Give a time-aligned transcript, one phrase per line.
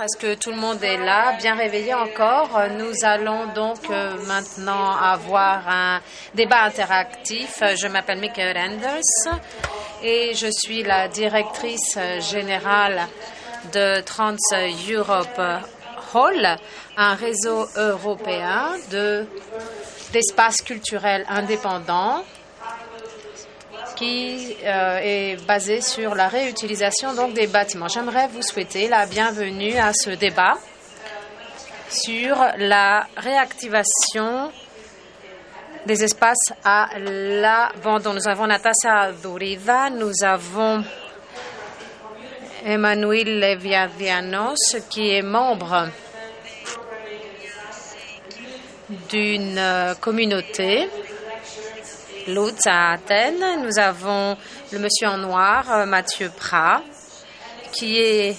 [0.00, 2.50] Est-ce que tout le monde est là, bien réveillé encore?
[2.78, 6.00] Nous allons donc euh, maintenant avoir un
[6.36, 7.64] débat interactif.
[7.76, 9.40] Je m'appelle Michael Anders
[10.00, 13.08] et je suis la directrice générale
[13.72, 14.36] de Trans
[14.88, 15.40] Europe
[16.14, 16.56] Hall,
[16.96, 19.26] un réseau européen de
[20.12, 22.22] d'espaces culturels indépendants
[23.98, 27.88] qui euh, est basé sur la réutilisation donc des bâtiments.
[27.88, 30.56] J'aimerais vous souhaiter la bienvenue à ce débat
[31.90, 34.52] sur la réactivation
[35.84, 38.14] des espaces à l'abandon.
[38.14, 40.84] Nous avons Natasha Duriva, nous avons
[42.64, 45.88] Emmanuel Leviavianos, qui est membre
[49.08, 50.88] d'une euh, communauté
[52.28, 53.62] Lutz à Athènes.
[53.62, 54.36] Nous avons
[54.72, 56.82] le monsieur en noir, euh, Mathieu Prat,
[57.72, 58.36] qui est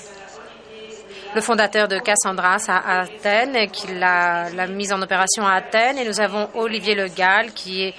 [1.33, 5.97] le fondateur de Cassandras à Athènes et qui l'a, mise en opération à Athènes.
[5.97, 7.93] Et nous avons Olivier Le Gall, qui est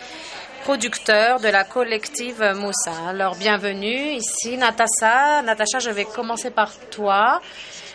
[0.63, 2.93] producteur de la collective Moussa.
[3.09, 5.43] Alors, bienvenue ici, Natacha.
[5.43, 7.41] Natacha, je vais commencer par toi.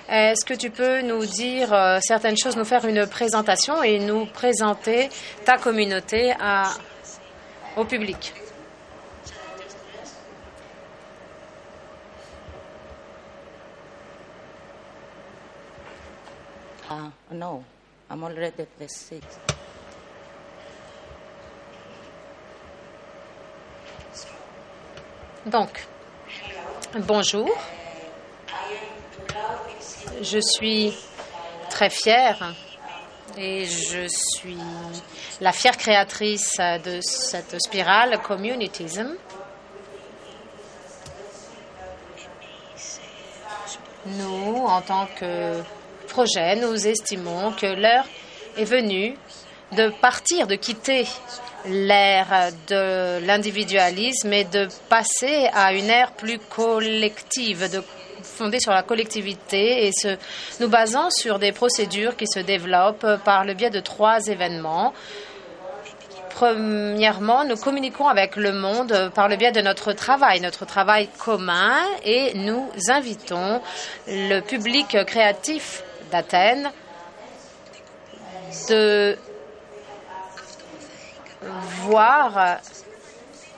[0.09, 4.25] Est-ce que tu peux nous dire euh, certaines choses, nous faire une présentation et nous
[4.25, 5.09] présenter
[5.45, 6.65] ta communauté à
[7.75, 8.33] au public.
[16.89, 17.63] Uh, no,
[18.09, 19.23] I'm already at the seat.
[25.45, 25.85] Donc,
[27.07, 27.49] bonjour.
[30.21, 30.93] Je suis
[31.69, 32.55] très fière
[33.37, 34.57] et je suis
[35.41, 39.15] la fière créatrice de cette spirale communitism.
[44.05, 45.61] Nous, en tant que
[46.07, 48.07] projet, nous estimons que l'heure
[48.57, 49.17] est venue
[49.71, 51.05] de partir, de quitter
[51.67, 57.83] l'ère de l'individualisme et de passer à une ère plus collective, de
[58.25, 59.91] fondée sur la collectivité et
[60.59, 64.93] nous basant sur des procédures qui se développent par le biais de trois événements.
[66.31, 71.77] Premièrement, nous communiquons avec le monde par le biais de notre travail, notre travail commun,
[72.03, 73.61] et nous invitons
[74.07, 76.69] le public créatif d'Athènes
[78.69, 79.17] de
[81.83, 82.59] voir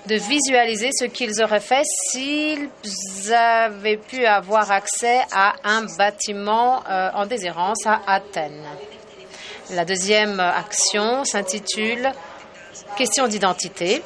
[0.07, 2.69] de visualiser ce qu'ils auraient fait s'ils
[3.33, 8.63] avaient pu avoir accès à un bâtiment euh, en déshérence à Athènes.
[9.71, 12.11] La deuxième action s'intitule
[12.95, 14.01] Question d'identité.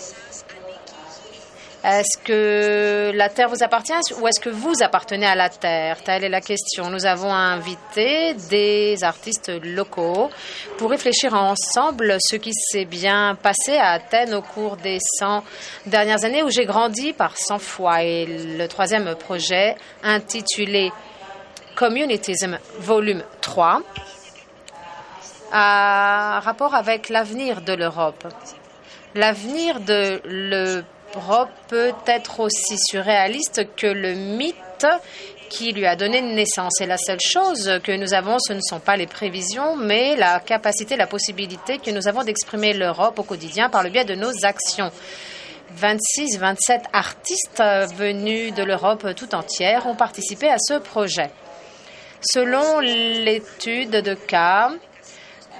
[1.83, 6.03] Est-ce que la Terre vous appartient ou est-ce que vous appartenez à la Terre?
[6.03, 6.91] Telle est la question.
[6.91, 10.29] Nous avons invité des artistes locaux
[10.77, 15.43] pour réfléchir ensemble ce qui s'est bien passé à Athènes au cours des 100
[15.87, 18.03] dernières années où j'ai grandi par 100 fois.
[18.03, 20.91] Et le troisième projet, intitulé
[21.75, 23.81] Communitism, volume 3,
[25.51, 28.27] a rapport avec l'avenir de l'Europe.
[29.15, 30.83] L'avenir de
[31.15, 34.85] l'Europe peut être aussi surréaliste que le mythe
[35.49, 36.79] qui lui a donné naissance.
[36.79, 40.39] Et la seule chose que nous avons, ce ne sont pas les prévisions, mais la
[40.39, 44.31] capacité, la possibilité que nous avons d'exprimer l'Europe au quotidien par le biais de nos
[44.45, 44.91] actions.
[45.75, 47.63] 26, 27 artistes
[47.95, 51.31] venus de l'Europe tout entière ont participé à ce projet.
[52.21, 54.71] Selon l'étude de cas,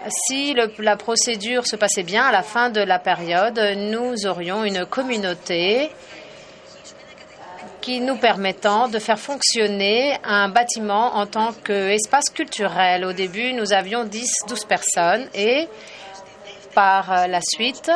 [0.10, 4.86] si la procédure se passait bien à la fin de la période, nous aurions une
[4.86, 5.92] communauté
[7.82, 13.06] qui nous permettant de faire fonctionner un bâtiment en tant qu'espace culturel.
[13.06, 15.68] Au début, nous avions 10-12 personnes et
[16.74, 17.92] par la suite,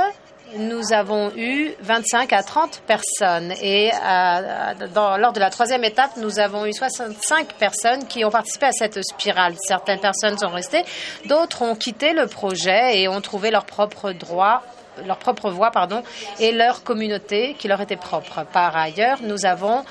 [0.58, 6.40] nous avons eu 25 à 30 personnes et euh, lors de la troisième étape, nous
[6.40, 9.56] avons eu 65 personnes qui ont participé à cette spirale.
[9.68, 10.84] Certaines personnes sont restées,
[11.26, 14.64] d'autres ont quitté le projet et ont trouvé leur propre droit
[15.06, 16.03] leur propre voix pardon,
[16.40, 18.46] et leur communauté qui leur était propre.
[18.53, 19.84] Par ailleurs, nous avons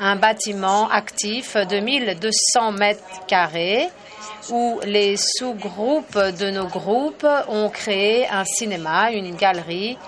[0.00, 3.88] un bâtiment actif de 1200 mètres carrés
[4.50, 9.98] où les sous-groupes de nos groupes ont créé un cinéma, une galerie,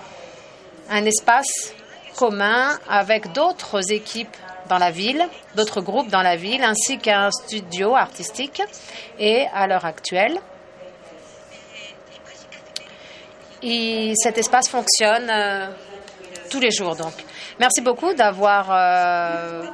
[0.91, 1.73] un espace
[2.17, 4.37] commun avec d'autres équipes
[4.69, 5.27] dans la ville,
[5.57, 8.63] d'autres groupes dans la ville, ainsi qu'un studio artistique.
[9.19, 10.39] Et à l'heure actuelle,
[13.63, 15.67] cet espace fonctionne euh,
[16.51, 16.97] tous les jours.
[16.97, 17.13] Donc,
[17.59, 19.65] merci beaucoup d'avoir euh,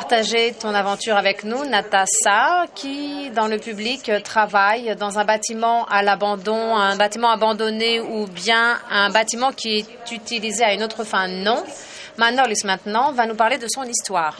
[0.00, 6.02] partager ton aventure avec nous, Natassa, qui, dans le public, travaille dans un bâtiment à
[6.02, 11.28] l'abandon, un bâtiment abandonné ou bien un bâtiment qui est utilisé à une autre fin.
[11.28, 11.64] Non.
[12.18, 14.36] Manolis, maintenant, va nous parler de son histoire.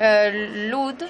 [0.00, 1.04] Euh, Loud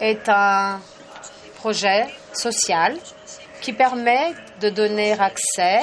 [0.00, 0.80] est un
[1.56, 2.96] projet social
[3.60, 5.80] qui permet de donner accès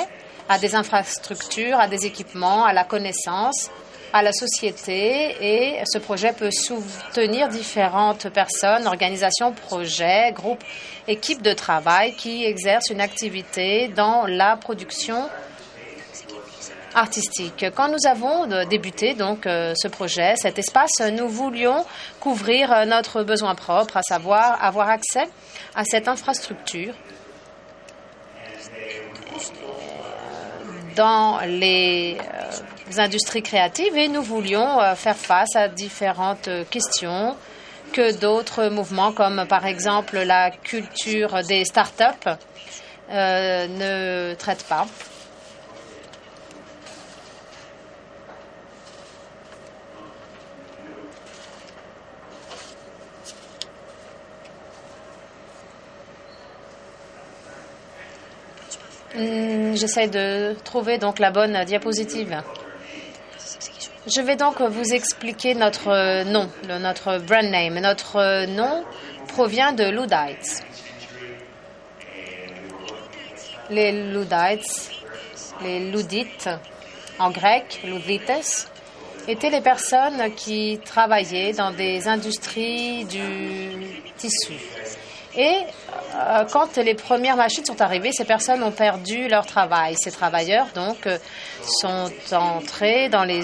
[0.49, 3.69] à des infrastructures, à des équipements, à la connaissance,
[4.13, 10.63] à la société et ce projet peut soutenir différentes personnes, organisations, projets, groupes,
[11.07, 15.29] équipes de travail qui exercent une activité dans la production
[16.95, 17.65] artistique.
[17.75, 21.85] Quand nous avons débuté donc euh, ce projet, cet espace, nous voulions
[22.19, 25.27] couvrir euh, notre besoin propre, à savoir avoir accès
[25.75, 26.95] à cette infrastructure
[30.97, 37.35] dans les euh, industries créatives et nous voulions faire face à différentes questions
[37.93, 42.29] que d'autres mouvements comme par exemple la culture des startups
[43.09, 44.85] ne traitent pas.
[59.17, 62.41] J'essaie de trouver donc la bonne diapositive.
[64.07, 66.49] Je vais donc vous expliquer notre nom,
[66.79, 67.79] notre brand name.
[67.79, 68.85] Notre nom
[69.27, 70.63] provient de Luddites.
[73.69, 74.91] Les Luddites,
[75.61, 76.49] les Ludites
[77.19, 78.69] en grec, Ludites,
[79.27, 84.53] étaient les personnes qui travaillaient dans des industries du tissu.
[86.17, 89.95] Euh, quand les premières machines sont arrivées, ces personnes ont perdu leur travail.
[89.97, 91.19] Ces travailleurs, donc, euh,
[91.79, 93.43] sont entrés dans les,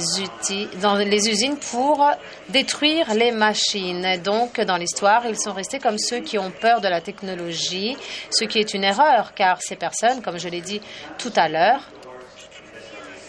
[0.82, 2.10] dans les usines pour
[2.50, 4.20] détruire les machines.
[4.24, 7.96] Donc, dans l'histoire, ils sont restés comme ceux qui ont peur de la technologie,
[8.32, 10.82] ce qui est une erreur, car ces personnes, comme je l'ai dit
[11.20, 11.88] tout à l'heure,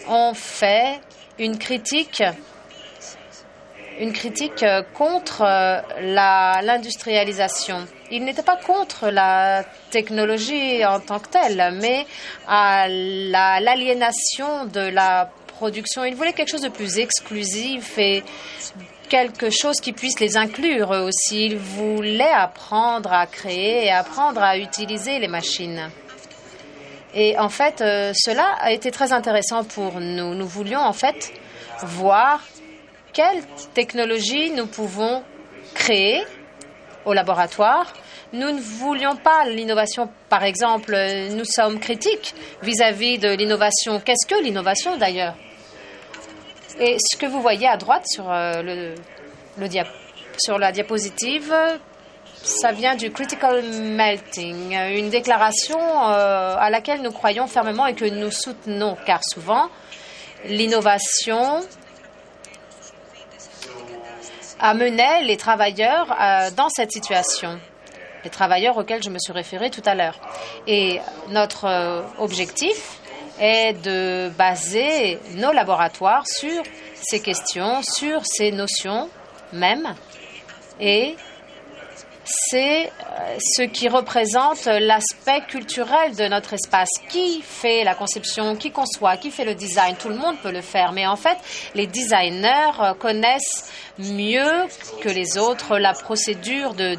[0.07, 0.99] ont fait
[1.37, 2.23] une critique
[3.97, 5.43] une critique euh, contre
[6.01, 7.87] l'industrialisation.
[8.11, 12.05] Il n'était pas contre la technologie en tant que telle, mais
[12.47, 16.03] à l'aliénation de la production.
[16.03, 18.23] Il voulait quelque chose de plus exclusif et
[19.09, 21.45] quelque chose qui puisse les inclure aussi.
[21.45, 25.89] Il voulait apprendre à créer et apprendre à utiliser les machines.
[27.13, 30.35] Et en fait, euh, cela a été très intéressant pour nous.
[30.35, 31.33] Nous voulions en fait
[31.81, 32.41] voir
[33.13, 33.41] quelle
[33.73, 35.23] technologie nous pouvons
[35.73, 36.23] créer
[37.05, 37.93] au laboratoire.
[38.33, 40.95] Nous ne voulions pas l'innovation, par exemple,
[41.31, 43.99] nous sommes critiques vis-à-vis de l'innovation.
[43.99, 45.35] Qu'est-ce que l'innovation d'ailleurs?
[46.79, 48.95] Et ce que vous voyez à droite sur, euh, le,
[50.37, 51.53] sur la diapositive,
[52.43, 58.05] ça vient du critical melting, une déclaration euh, à laquelle nous croyons fermement et que
[58.05, 59.69] nous soutenons, car souvent,
[60.45, 61.61] l'innovation
[64.65, 67.59] amenait les travailleurs euh, dans cette situation,
[68.23, 70.19] les travailleurs auxquels je me suis référée tout à l'heure.
[70.65, 72.99] Et notre euh, objectif
[73.39, 76.63] est de baser nos laboratoires sur
[76.99, 79.09] ces questions, sur ces notions
[79.53, 79.93] même,
[80.79, 81.15] et
[82.25, 86.89] c'est euh, ce qui représente l'aspect culturel de notre espace.
[87.09, 89.95] Qui fait la conception, qui conçoit, qui fait le design?
[89.95, 91.37] Tout le monde peut le faire, mais en fait,
[91.75, 94.65] les designers euh, connaissent mieux
[95.01, 96.97] que les autres la procédure de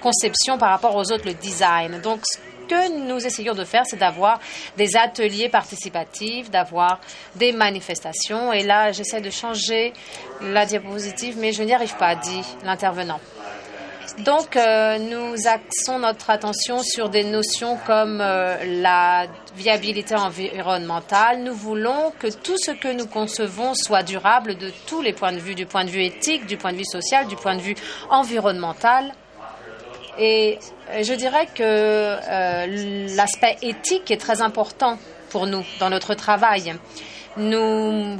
[0.00, 2.00] conception par rapport aux autres, le design.
[2.00, 2.38] Donc, ce
[2.68, 4.40] que nous essayons de faire, c'est d'avoir
[4.76, 7.00] des ateliers participatifs, d'avoir
[7.36, 8.52] des manifestations.
[8.52, 9.92] Et là, j'essaie de changer
[10.40, 13.20] la diapositive, mais je n'y arrive pas, dit l'intervenant.
[14.18, 19.26] Donc, euh, nous axons notre attention sur des notions comme euh, la
[19.56, 21.42] viabilité environnementale.
[21.42, 25.38] Nous voulons que tout ce que nous concevons soit durable de tous les points de
[25.38, 27.74] vue, du point de vue éthique, du point de vue social, du point de vue
[28.10, 29.12] environnemental.
[30.18, 30.58] Et
[30.90, 34.98] euh, je dirais que l'aspect éthique est très important
[35.30, 36.74] pour nous dans notre travail.
[37.36, 38.18] Nous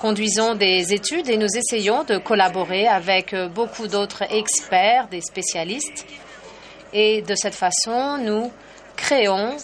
[0.00, 6.06] conduisons des études et nous essayons de collaborer avec beaucoup d'autres experts, des spécialistes.
[6.92, 8.52] Et de cette façon, nous
[8.96, 9.56] créons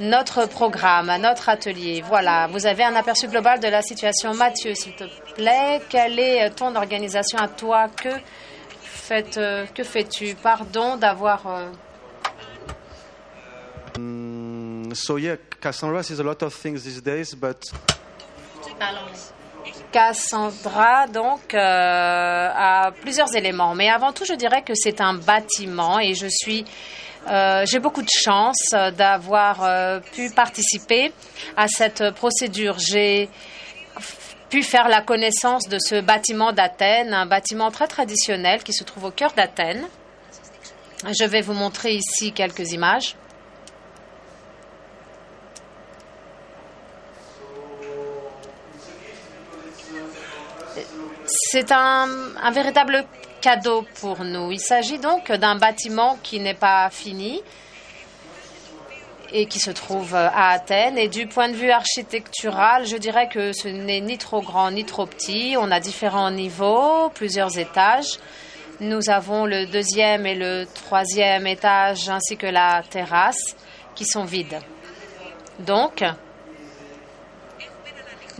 [0.00, 2.02] notre programme, notre atelier.
[2.06, 4.32] Voilà, vous avez un aperçu global de la situation.
[4.34, 7.88] Mathieu, s'il te plaît, quelle est ton organisation à toi?
[7.88, 8.08] Que,
[9.74, 10.34] que fais-tu?
[10.36, 11.46] Pardon d'avoir...
[11.46, 11.68] Euh,
[13.98, 14.92] mm,
[15.60, 17.70] Cassandra sees a lot of things these days, but
[19.92, 21.58] Cassandra, donc, euh,
[22.54, 23.74] a plusieurs éléments.
[23.74, 26.64] Mais avant tout, je dirais que c'est un bâtiment et je suis.
[27.28, 31.12] euh, J'ai beaucoup de chance d'avoir euh, pu participer
[31.56, 32.78] à cette procédure.
[32.78, 33.28] J'ai
[34.48, 39.04] pu faire la connaissance de ce bâtiment d'Athènes, un bâtiment très traditionnel qui se trouve
[39.04, 39.86] au cœur d'Athènes.
[41.04, 43.16] Je vais vous montrer ici quelques images.
[51.32, 52.08] C'est un,
[52.52, 53.04] véritable
[53.40, 54.50] cadeau pour nous.
[54.50, 57.40] Il s'agit donc d'un bâtiment qui n'est pas fini
[59.32, 60.98] et qui se trouve à Athènes.
[60.98, 64.84] Et du point de vue architectural, je dirais que ce n'est ni trop grand ni
[64.84, 65.54] trop petit.
[65.56, 68.18] On a différents niveaux, plusieurs étages.
[68.80, 73.54] Nous avons le deuxième et le troisième étage ainsi que la terrasse
[73.94, 74.58] qui sont vides.
[75.60, 76.02] Donc,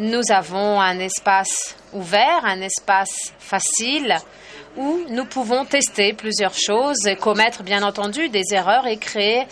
[0.01, 4.17] nous avons un espace ouvert, un espace facile
[4.77, 9.47] où nous pouvons tester plusieurs choses et commettre bien entendu des erreurs et créer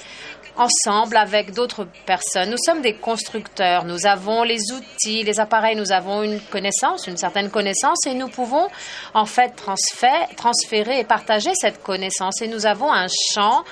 [0.56, 2.50] ensemble avec d'autres personnes.
[2.50, 7.16] Nous sommes des constructeurs, nous avons les outils, les appareils, nous avons une connaissance, une
[7.16, 8.68] certaine connaissance et nous pouvons
[9.14, 12.42] en fait transférer, et partager cette connaissance.
[12.42, 13.64] Et nous avons un champ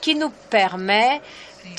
[0.00, 1.20] qui nous permet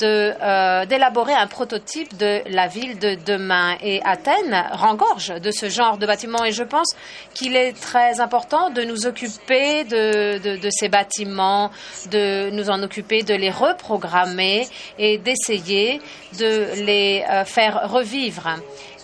[0.02, 3.76] euh, d'élaborer un prototype de la ville de demain.
[3.82, 6.44] Et Athènes rengorge de ce genre de bâtiments.
[6.44, 6.94] Et je pense
[7.34, 11.70] qu'il est très important de nous occuper de, de, ces bâtiments,
[12.10, 14.66] de nous en occuper, de les reprogrammer
[14.98, 16.00] et d'essayer
[16.38, 18.56] de les euh, faire revivre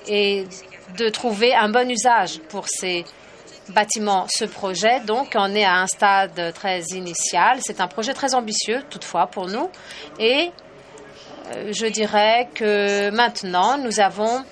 [0.09, 0.45] et
[0.97, 3.05] de trouver un bon usage pour ces
[3.71, 4.27] bâtiments.
[4.29, 7.59] Ce projet, donc, en est à un stade très initial.
[7.61, 9.69] C'est un projet très ambitieux, toutefois, pour nous.
[10.19, 10.51] Et
[11.71, 14.45] je dirais que maintenant, nous avons,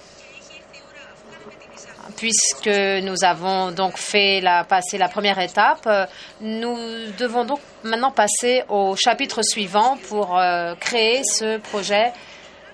[2.16, 2.68] puisque
[3.02, 6.06] nous avons donc fait la, passer la première étape, euh,
[6.40, 6.76] nous
[7.18, 12.12] devons donc maintenant passer au chapitre suivant pour euh, créer ce projet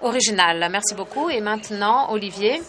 [0.03, 0.69] original.
[0.71, 1.31] Merci beaucoup.
[1.31, 2.61] Et maintenant, Olivier.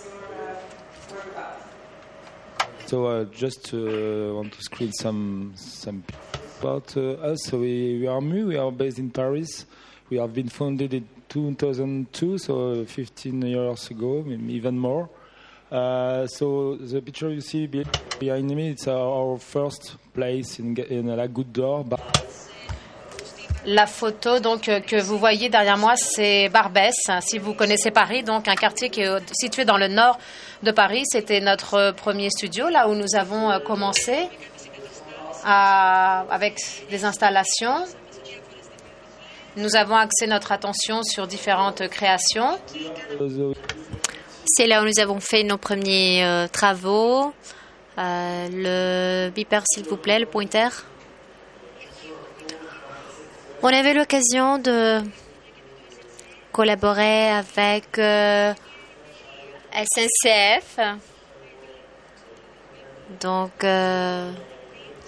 [2.87, 6.03] So uh, just uh, want to screen some some
[6.61, 6.79] uh,
[8.21, 8.47] Mu.
[8.47, 9.65] We are based in Paris.
[10.09, 10.93] We have been founded
[11.33, 15.07] 2002, so 15 years ago, even more.
[15.71, 17.85] Uh, so the picture you see be-
[18.19, 21.85] behind me, it's our, first place in, in La Goutte d'Or.
[23.65, 26.95] La photo donc euh, que vous voyez derrière moi, c'est Barbès.
[27.21, 30.17] Si vous connaissez Paris, donc un quartier qui est situé dans le nord
[30.63, 34.27] de Paris, c'était notre premier studio, là où nous avons euh, commencé
[35.45, 36.59] à- avec
[36.89, 37.85] des installations.
[39.57, 42.57] Nous avons axé notre attention sur différentes créations.
[44.45, 47.33] C'est là où nous avons fait nos premiers euh, travaux.
[47.97, 50.69] Euh, le beeper, s'il vous plaît, le pointer.
[53.61, 55.01] On avait l'occasion de
[56.53, 58.53] collaborer avec euh,
[59.73, 60.79] SNCF.
[63.19, 63.51] Donc,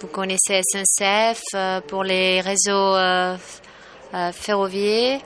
[0.01, 1.41] vous connaissez SNCF
[1.87, 2.97] pour les réseaux
[4.13, 5.21] euh, f-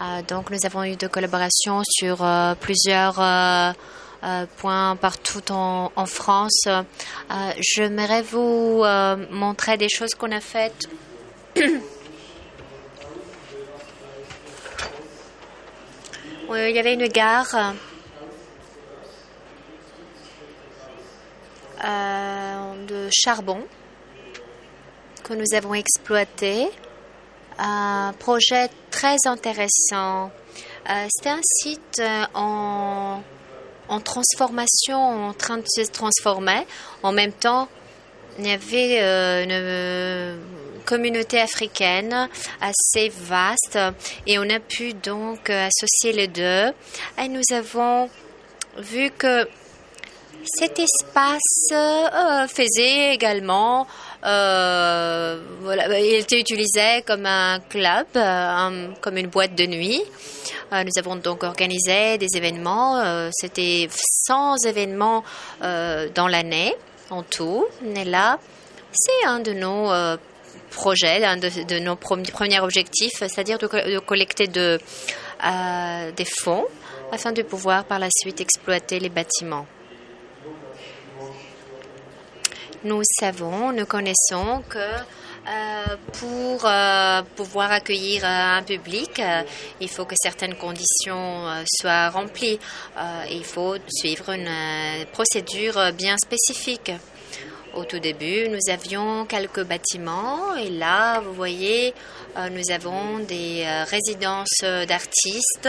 [0.00, 3.14] euh, donc, nous avons eu de collaborations sur euh, plusieurs
[4.56, 6.66] points partout en, France.
[7.60, 8.84] J'aimerais vous
[9.30, 10.86] montrer des choses qu'on a faites.
[16.50, 17.74] Il y avait une gare
[22.88, 23.62] de charbon
[25.24, 26.68] que nous avons exploité
[27.58, 30.30] un projet très intéressant.
[30.88, 33.22] Euh, C'était un site euh, en,
[33.88, 36.66] en transformation, en train de se transformer.
[37.02, 37.68] En même temps,
[38.38, 40.36] il y avait euh,
[40.76, 42.28] une communauté africaine
[42.60, 43.78] assez vaste
[44.26, 46.72] et on a pu donc associer les deux.
[47.18, 48.08] Et nous avons
[48.78, 49.46] vu que
[50.44, 51.68] cet espace
[52.48, 53.86] faisait également,
[54.24, 60.02] euh, voilà, il était utilisé comme un club, euh, comme une boîte de nuit.
[60.72, 63.28] Euh, nous avons donc organisé des événements.
[63.32, 63.88] C'était
[64.26, 65.22] 100 événements
[65.60, 66.74] dans l'année
[67.10, 67.66] en tout.
[67.96, 68.38] Et là,
[68.92, 69.90] c'est un de nos
[70.70, 74.78] projets, un de, nos premiers objectifs, c'est-à-dire de, co- de collecter de,
[76.16, 76.66] des fonds
[77.12, 79.66] afin de pouvoir par la suite exploiter les bâtiments.
[82.84, 84.78] Nous savons, nous connaissons que
[85.48, 89.22] Euh, pour euh, pouvoir accueillir euh, un public,
[89.80, 92.58] il faut que certaines conditions soient remplies.
[93.30, 96.92] Il faut suivre une procédure bien spécifique.
[97.78, 101.94] Au tout début, nous avions quelques bâtiments et là, vous voyez,
[102.36, 105.68] euh, nous avons des euh, résidences d'artistes.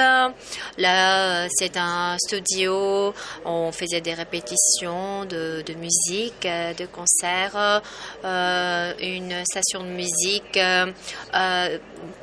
[0.80, 3.14] Là, euh, c'est un studio.
[3.46, 7.84] On faisait des répétitions de, musique, de concerts,
[8.24, 10.60] une station de musique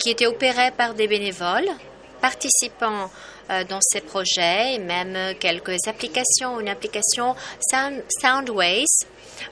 [0.00, 1.70] qui était opérée par des bénévoles
[2.20, 3.10] participant
[3.50, 7.36] euh, dans ces projets et même quelques applications, une application
[7.70, 8.84] Sound, Soundways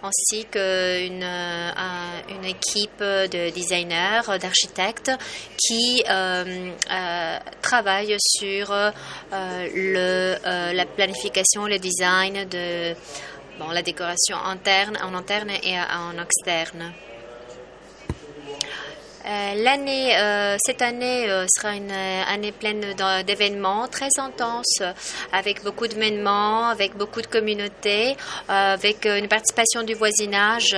[0.02, 5.10] ainsi qu'une euh, un- une équipe de designers, d'architectes
[5.56, 8.72] qui euh, euh, travaillent sur
[9.32, 12.94] le, la planification, le design de
[13.72, 16.92] la décoration interne, en interne et en externe.
[19.26, 22.94] Euh, L'année, euh, cette année euh, sera une année pleine
[23.26, 24.82] d'événements très intenses,
[25.32, 28.16] avec beaucoup d'événements, avec beaucoup de communautés,
[28.48, 30.76] avec une participation du voisinage.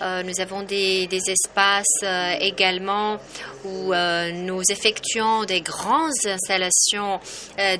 [0.00, 2.04] Nous avons des, espaces
[2.40, 3.18] également
[3.64, 7.20] où nous effectuons des grandes installations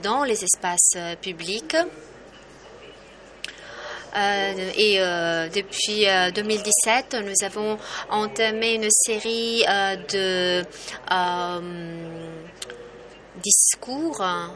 [0.02, 1.76] dans les espaces publics.
[4.16, 7.78] Euh, et euh, depuis euh, 2017, nous avons
[8.10, 10.66] entamé une série euh, de
[11.12, 11.60] euh,
[13.42, 14.46] discours euh,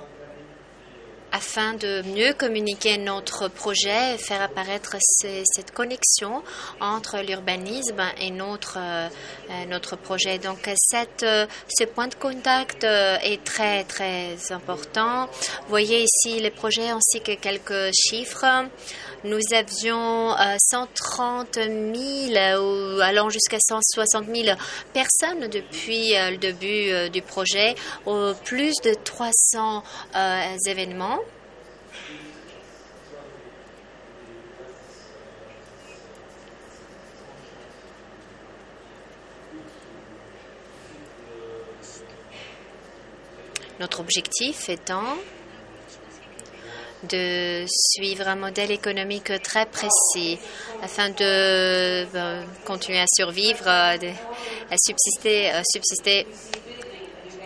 [1.33, 6.43] afin de mieux communiquer notre projet et faire apparaître cette connexion
[6.81, 9.09] entre l'urbanisme et notre, euh,
[9.51, 10.39] euh, notre projet.
[10.39, 15.27] Donc cette, euh, ce point de contact est très très important.
[15.27, 18.67] Vous voyez ici les projets ainsi que quelques chiffres.
[19.25, 24.57] Nous avions euh, 130 000 ou allant jusqu'à 160 000
[24.93, 27.75] personnes depuis le début du projet,
[28.45, 29.83] plus de 300
[30.15, 31.18] euh, événements.
[43.81, 45.17] Notre objectif étant
[47.05, 50.39] de suivre un modèle économique très précis
[50.83, 53.97] afin de euh, continuer à survivre, à
[54.77, 56.27] subsister, euh, subsister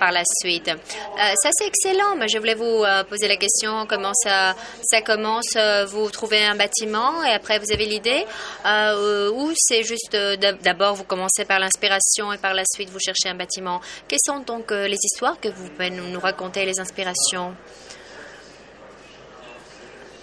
[0.02, 0.66] par la suite.
[0.66, 5.00] Euh, ça, c'est excellent, mais je voulais vous euh, poser la question, comment ça, ça
[5.00, 8.24] commence euh, Vous trouvez un bâtiment et après vous avez l'idée
[9.38, 13.28] Ou c'est juste d'ab- d'abord vous commencez par l'inspiration et par la suite vous cherchez
[13.28, 17.54] un bâtiment Quelles sont donc les histoires que vous pouvez nous raconter, les inspirations?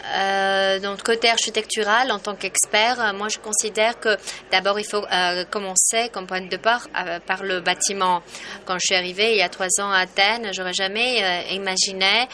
[0.06, 4.18] Euh, donc côté architectural, en tant qu'expert, euh, moi je considère que
[4.52, 8.22] d'abord il faut euh, commencer comme point de départ euh, par le bâtiment.
[8.66, 12.28] Quand je suis arrivée il y a trois ans à Athènes, j'aurais jamais imaginé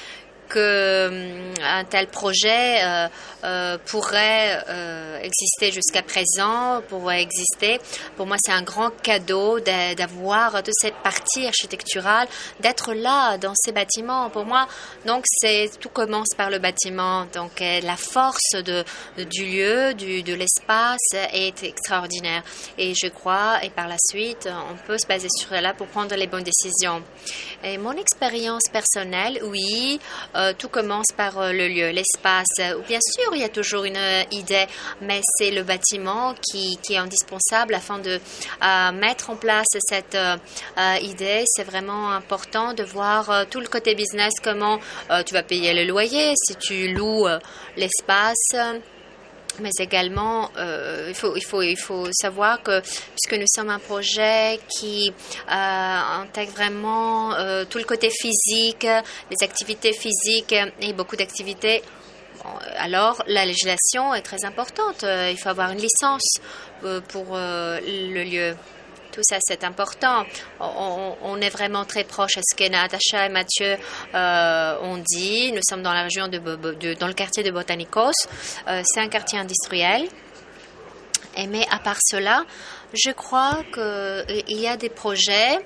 [0.49, 3.07] que hum, tel projet euh,
[3.43, 7.79] euh, pourrait euh, exister jusqu'à présent, pourrait exister.
[8.17, 12.27] Pour moi, c'est un grand cadeau d'a- d'avoir toute cette partie architecturale,
[12.59, 14.29] d'être là dans ces bâtiments.
[14.29, 14.67] Pour moi,
[15.05, 17.25] donc c'est tout commence par le bâtiment.
[17.33, 18.83] Donc la force de,
[19.17, 20.99] du lieu, du, de l'espace
[21.33, 22.43] est extraordinaire.
[22.77, 26.15] Et je crois, et par la suite, on peut se baser sur cela pour prendre
[26.15, 27.01] les bonnes décisions.
[27.63, 29.99] Et mon expérience personnelle, oui,
[30.35, 32.47] euh, tout commence par euh, le lieu, l'espace.
[32.59, 33.97] Euh, Bien sûr, il y a toujours une
[34.31, 34.65] idée,
[35.01, 38.19] mais c'est le bâtiment qui, est indispensable afin de
[38.93, 40.17] mettre en place cette
[41.01, 41.43] idée.
[41.47, 44.79] C'est vraiment important de voir tout le côté business, comment
[45.25, 47.27] tu vas payer le loyer, si tu loues
[47.75, 48.55] l'espace.
[49.59, 53.79] Mais également, euh, il, faut, il, faut, il faut savoir que puisque nous sommes un
[53.79, 55.13] projet qui
[55.49, 61.81] euh, intègre vraiment euh, tout le côté physique, les activités physiques et beaucoup d'activités,
[62.77, 65.03] alors la législation est très importante.
[65.03, 66.39] Il faut avoir une licence
[66.81, 68.55] pour le lieu.
[69.15, 70.25] Tout ça, c'est important.
[70.59, 73.77] On, est vraiment très proche à ce que Natacha et Mathieu
[74.13, 75.53] euh, ont dit.
[75.53, 76.37] Nous sommes dans la région de,
[76.95, 78.11] dans le quartier de Botanicos.
[78.67, 80.09] Euh, c'est un quartier industriel.
[81.47, 82.43] Mais à part cela,
[82.93, 85.65] je crois qu'il y a des projets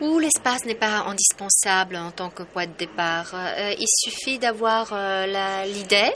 [0.00, 3.30] où l'espace n'est pas indispensable en tant que point de départ.
[3.34, 6.12] Euh, il suffit d'avoir euh, l'idée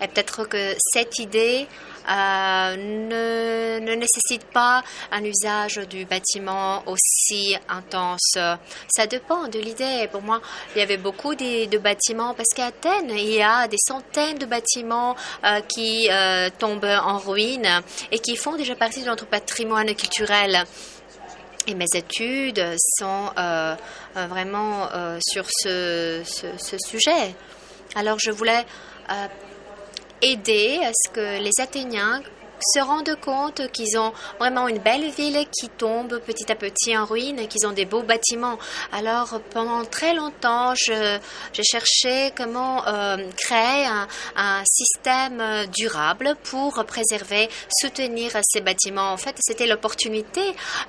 [0.00, 1.68] et peut-être que cette idée
[2.08, 8.36] euh, ne, ne nécessite pas un usage du bâtiment aussi intense.
[8.88, 10.08] Ça dépend de l'idée.
[10.10, 10.40] Pour moi,
[10.74, 14.46] il y avait beaucoup de, bâtiments parce qu'à Athènes, il y a des centaines de
[14.46, 17.68] bâtiments euh, qui euh, tombent en ruine
[18.10, 20.64] et qui font déjà partie de notre patrimoine culturel.
[21.66, 22.64] Et mes études
[22.98, 23.30] sont
[24.14, 24.88] vraiment
[25.20, 26.22] sur ce,
[26.88, 27.34] sujet.
[27.94, 28.64] Alors je voulais
[30.22, 32.22] aider à ce que les Athéniens
[32.64, 37.04] se rendent compte qu'ils ont vraiment une belle ville qui tombe petit à petit en
[37.04, 38.58] ruine qu'ils ont des beaux bâtiments.
[38.92, 41.18] Alors pendant très longtemps, je,
[41.52, 47.48] j'ai cherché comment euh, créer un, un système euh, durable pour préserver,
[47.80, 49.12] soutenir ces bâtiments.
[49.12, 50.40] En fait, c'était l'opportunité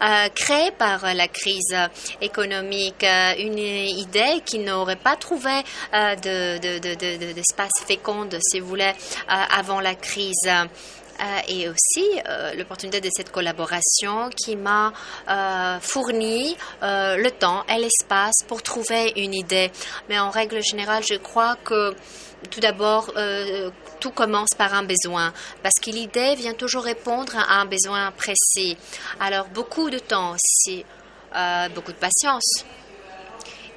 [0.01, 1.75] euh, créée par la crise
[2.21, 5.51] économique, euh, une idée qui n'aurait pas trouvé
[5.93, 8.91] euh, de, de, de, de- d'espace fécond, si vous voulez,
[9.27, 10.49] avant la crise.
[11.19, 14.91] Euh, et aussi euh, l'opportunité de cette collaboration qui m'a
[15.29, 19.71] euh, fourni le temps et l'espace pour trouver une idée.
[20.09, 21.95] Mais en règle générale, je crois que
[22.49, 23.13] tout d'abord,
[24.01, 28.75] tout commence par un besoin, parce que l'idée vient toujours répondre à un besoin précis.
[29.21, 30.83] Alors, beaucoup de temps aussi,
[31.73, 32.65] beaucoup de patience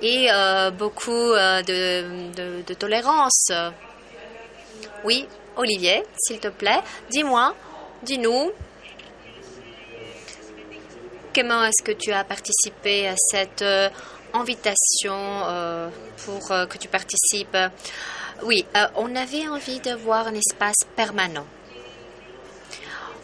[0.02, 0.28] et
[0.76, 3.52] beaucoup de tolérance.
[5.04, 7.54] Oui, Olivier, s'il te plaît, dis-moi,
[8.02, 8.52] dis-nous,
[11.34, 13.88] comment est-ce que tu as participé à cette euh,
[14.34, 15.88] invitation euh,
[16.24, 17.56] pour euh, que tu participes?
[18.42, 18.66] Oui,
[18.96, 21.46] on avait envie d'avoir un espace permanent.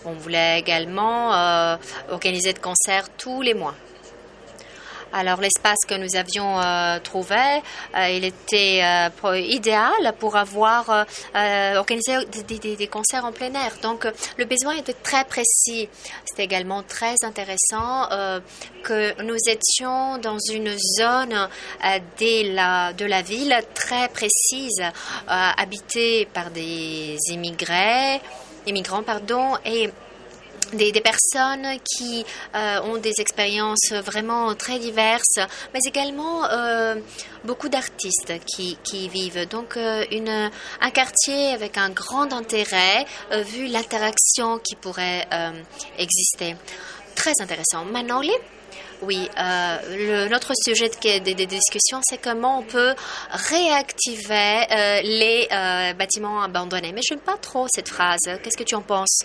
[0.07, 1.77] On voulait également
[2.09, 3.75] organiser de concerts tous les mois.
[5.13, 7.37] Alors l'espace que nous avions euh, trouvé,
[7.97, 11.05] euh, il était euh, idéal pour avoir euh,
[11.37, 13.73] euh, organisé des, des- des concerts en plein air.
[13.83, 15.89] Donc le besoin était très précis.
[16.25, 18.41] C'était également très intéressant euh,
[18.83, 21.49] que nous étions dans une zone
[22.19, 24.83] de, la, de la ville très précise,
[25.29, 28.21] habitée par des immigrés,
[28.67, 29.91] immigrants pardon, et
[30.73, 35.39] des, personnes qui euh, ont des expériences vraiment très diverses,
[35.73, 36.97] mais également euh,
[37.45, 39.49] beaucoup d'artistes qui, y vivent.
[39.49, 40.05] Donc euh,
[40.81, 43.05] un quartier avec un grand intérêt
[43.45, 45.27] vu l'interaction qui pourrait
[45.99, 46.57] exister.
[47.15, 47.85] Très intéressant.
[47.85, 48.33] Manoli
[49.03, 52.95] oui, le, notre sujet de, de- discussion, c'est comment on peut
[53.31, 54.67] réactiver
[55.03, 55.49] les
[55.99, 56.93] bâtiments abandonnés.
[56.93, 58.21] Mais je n'aime pas trop cette phrase.
[58.43, 59.25] Qu'est-ce que tu en penses?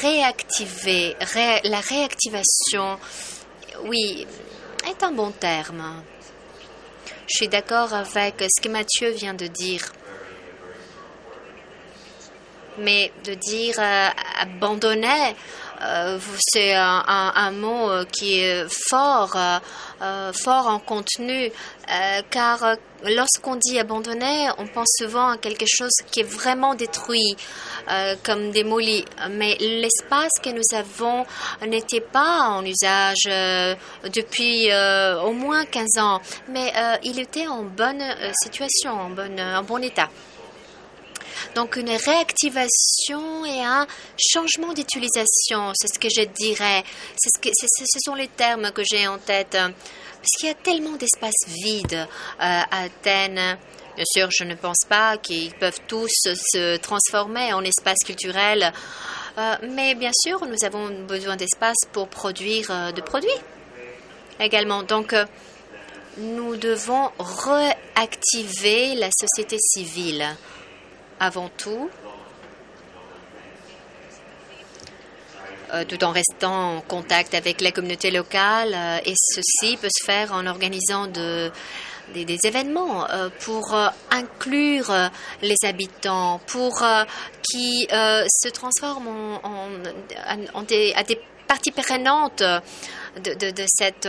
[0.00, 2.98] Réactiver, ré- la réactivation,
[3.84, 4.26] oui,
[4.88, 6.02] est un bon terme.
[7.26, 9.84] Je suis d'accord avec ce que Mathieu vient de dire.
[12.78, 14.08] Mais de dire euh,
[14.40, 15.34] abandonner,
[15.82, 21.50] euh, c'est un, mot qui est fort, euh, fort en contenu,
[21.92, 22.74] euh, car euh,
[23.04, 27.36] lorsqu'on dit abandonner, on pense souvent à quelque chose qui est vraiment détruit,
[27.90, 29.04] euh, comme démoli.
[29.30, 31.26] Mais l'espace que nous avons
[31.66, 33.24] n'était pas en usage
[34.14, 34.70] depuis
[35.22, 38.02] au moins 15 ans, mais il était en bonne
[38.42, 40.08] situation, en, bon état.
[41.54, 46.84] Donc une réactivation et un changement d'utilisation, c'est ce que je dirais.
[47.16, 49.58] Ce sont les termes que j'ai en tête.
[50.22, 52.06] Parce qu'il y a tellement d'espaces vides euh,
[52.38, 53.58] à Athènes.
[53.96, 58.72] Bien sûr, je ne pense pas qu'ils peuvent tous se transformer en espaces culturels.
[59.36, 63.30] Euh, mais bien sûr, nous avons besoin d'espace pour produire euh, de produits
[64.38, 64.84] également.
[64.84, 65.12] Donc,
[66.18, 70.24] nous devons réactiver la société civile
[71.18, 71.90] avant tout,
[75.88, 78.72] tout en restant en contact avec la communauté locale.
[78.74, 81.50] euh, et ceci peut se faire en organisant de,
[82.14, 85.08] des, événements euh, pour euh, inclure euh,
[85.40, 87.04] les habitants, pour euh,
[87.42, 89.68] qui euh, se transforment en,
[90.28, 94.06] en- en des, à des parties prenantes de, de- de cette...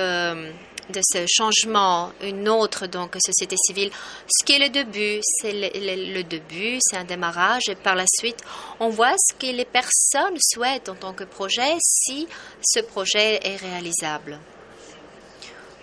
[0.90, 3.92] de ce changement, une autre donc société civile.
[4.30, 8.40] Ce qui est le début, c'est le, début, c'est un démarrage et par la suite,
[8.80, 12.28] on voit ce que les personnes souhaitent en tant que projet si
[12.64, 14.40] ce projet est réalisable.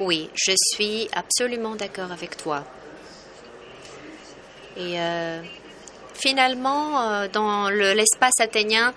[0.01, 2.65] Oui, je suis absolument d'accord avec toi.
[4.77, 5.43] Et euh,
[6.15, 8.95] finalement, euh, dans le- l'espace athénien,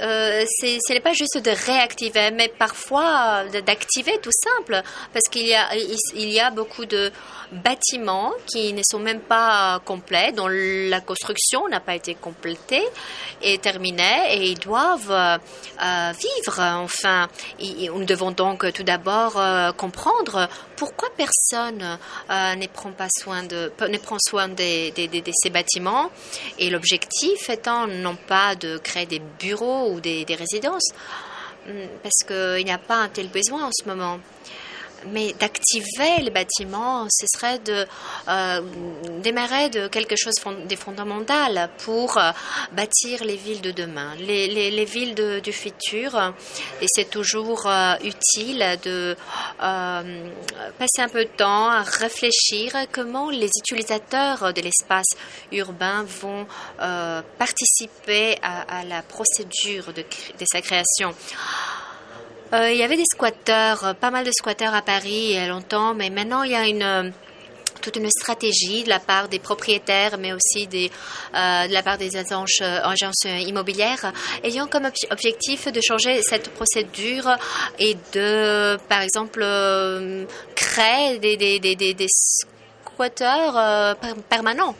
[0.00, 5.46] euh, ce n'est pas juste de réactiver, mais parfois euh, d'activer tout simple, parce qu'il
[5.46, 5.74] y a,
[6.14, 7.10] il, y a beaucoup de
[7.50, 12.84] bâtiments qui ne sont même pas complets, dont la construction n'a pas été complétée
[13.42, 15.38] et terminée, et ils doivent euh,
[15.82, 16.60] euh, vivre.
[16.60, 17.28] Enfin,
[17.60, 21.98] nous devons donc tout d'abord euh, comprendre pourquoi personne
[22.30, 26.10] euh, ne prend pas soin de, ne prend soin de ces bâtiments,
[26.58, 30.88] et l'objectif étant non pas de créer des bureaux ou des, résidences,
[31.68, 34.18] hum, parce qu'il n'y a pas un tel besoin en ce moment.
[35.06, 37.86] Mais d'activer les bâtiments, ce serait de
[38.28, 38.60] euh,
[39.22, 40.34] démarrer de quelque chose
[40.68, 42.30] de fondamental pour euh,
[42.72, 46.34] bâtir les villes de demain, les, les- les villes de- du futur.
[46.82, 49.16] Et c'est toujours euh, utile de
[49.62, 50.30] euh,
[50.78, 55.06] passer un peu de temps à réfléchir à comment les utilisateurs de l'espace
[55.52, 56.46] urbain vont
[56.80, 60.04] euh, participer à, la procédure de
[60.50, 61.14] sa création.
[62.54, 65.36] Euh, il y avait des squatteurs, euh, pas mal de squatteurs à Paris il y
[65.36, 67.10] a longtemps, mais maintenant il y a une euh,
[67.82, 72.16] toute une stratégie de la part des propriétaires, mais aussi des, de la part des
[72.16, 77.36] agences, immobilières, ayant comme ob- objectif de changer cette procédure
[77.78, 79.46] et de, par exemple,
[80.56, 82.06] créer des,
[82.84, 84.74] squatteurs per- permanents.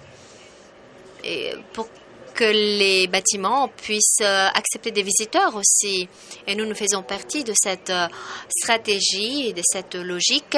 [2.38, 6.08] Que les bâtiments puissent euh, accepter des visiteurs aussi.
[6.46, 8.06] Et nous, nous faisons partie de cette euh,
[8.48, 10.56] stratégie et de cette logique.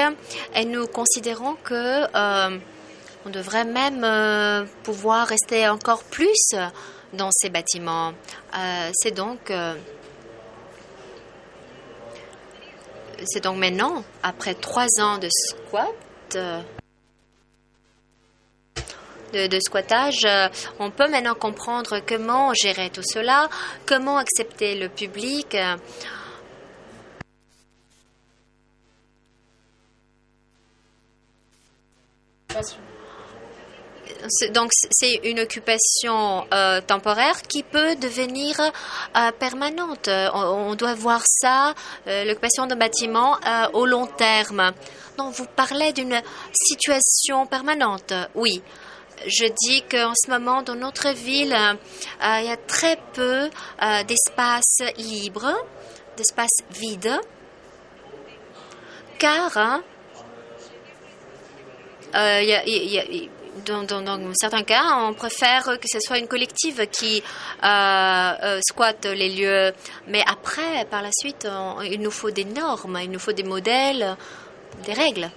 [0.55, 2.59] Et nous considérons que euh,
[3.25, 6.55] on devrait même pouvoir rester encore plus
[7.15, 8.15] dans ces bâtiments.
[8.95, 9.53] C'est donc
[13.27, 16.39] c'est donc maintenant, après trois ans de squat,
[19.33, 23.49] de, squattage, euh, on peut maintenant comprendre comment gérer tout cela,
[23.87, 25.55] comment accepter le public.
[25.55, 25.77] euh,
[34.53, 38.57] Donc c'est une occupation euh, temporaire qui peut devenir
[39.39, 40.11] permanente.
[40.35, 41.75] On, doit voir ça,
[42.07, 43.39] l'occupation d'un bâtiment
[43.73, 44.73] au long terme.
[45.19, 46.21] Non, vous parlez d'une
[46.53, 48.13] situation permanente.
[48.35, 48.63] Oui.
[49.27, 53.51] Je dis qu'en ce moment, dans notre ville, euh, il y a très peu
[53.83, 55.53] euh, d'espace libre,
[56.17, 57.21] d'espace vide,
[59.19, 59.83] car hein,
[62.15, 63.05] euh, y a-
[63.67, 67.23] dans, certains cas, on préfère que ce soit une collective qui
[68.63, 69.73] squatte les lieux.
[70.07, 71.47] Mais après, par la suite,
[71.85, 74.17] il nous faut des normes, il nous faut des modèles,
[74.87, 75.31] des règles.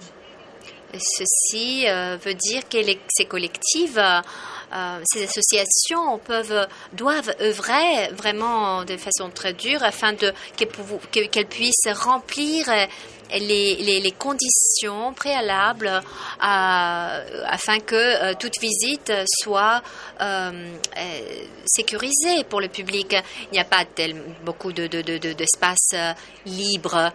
[0.98, 2.78] Ceci euh, veut dire que
[3.08, 4.20] ces collectives, euh,
[4.74, 6.20] euh, ces associations
[6.92, 12.66] doivent œuvrer vraiment de façon très dure afin qu'elles puissent remplir
[13.38, 16.02] les, conditions préalables
[16.40, 19.82] afin que euh, toute visite soit
[20.20, 20.50] euh,
[20.96, 21.20] euh,
[21.66, 23.16] sécurisée pour le public.
[23.50, 23.84] Il n'y a pas
[24.44, 25.94] beaucoup de, de, de- d'espace
[26.46, 27.12] libre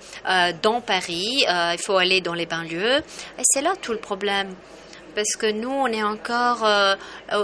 [0.61, 1.43] dans Paris.
[1.47, 2.97] Il faut aller dans les banlieues.
[2.97, 4.55] Et c'est là tout le problème.
[5.15, 6.95] Parce que nous, on est encore euh,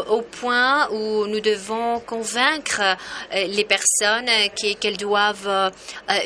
[0.10, 4.30] au, point où nous devons convaincre euh, les personnes
[4.80, 5.70] qu'elles doivent euh,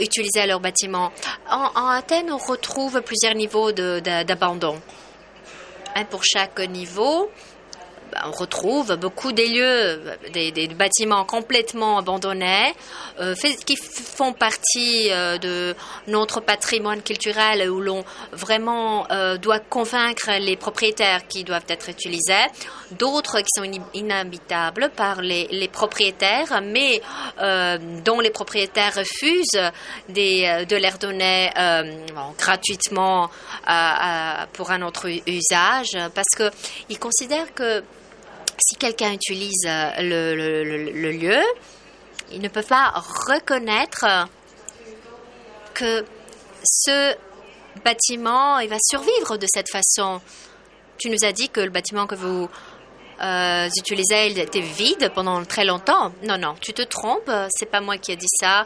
[0.01, 1.11] utiliser leur bâtiment.
[1.49, 4.79] En, Athènes, on retrouve plusieurs niveaux d'abandon.
[5.95, 7.29] Un pour chaque niveau.
[8.11, 10.01] Ben, On retrouve beaucoup des lieux,
[10.33, 12.73] des, bâtiments complètement abandonnés,
[13.19, 15.75] euh, qui font partie euh, de
[16.07, 22.33] notre patrimoine culturel où l'on vraiment euh, doit convaincre les propriétaires qui doivent être utilisés.
[22.91, 27.01] D'autres qui sont inhabitables par les, les propriétaires, mais
[28.03, 29.71] dont les propriétaires refusent
[30.09, 31.51] de leur donner
[32.15, 33.29] bon, gratuitement
[34.53, 37.83] pour un autre usage, parce qu'ils considèrent que
[38.59, 41.41] si quelqu'un utilise euh, le, lieu,
[42.31, 42.93] il ne peut pas
[43.27, 44.05] reconnaître
[45.73, 46.05] que
[46.63, 47.15] ce
[47.83, 50.21] bâtiment va survivre de cette façon.
[50.97, 52.49] Tu nous as dit que le bâtiment que vous
[53.21, 56.11] euh, utilisez il était vide pendant très longtemps.
[56.23, 57.31] Non, non, tu te trompes.
[57.49, 58.65] C'est pas moi qui ai dit ça.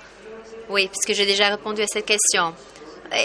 [0.69, 2.53] Oui, parce que j'ai déjà répondu à cette question.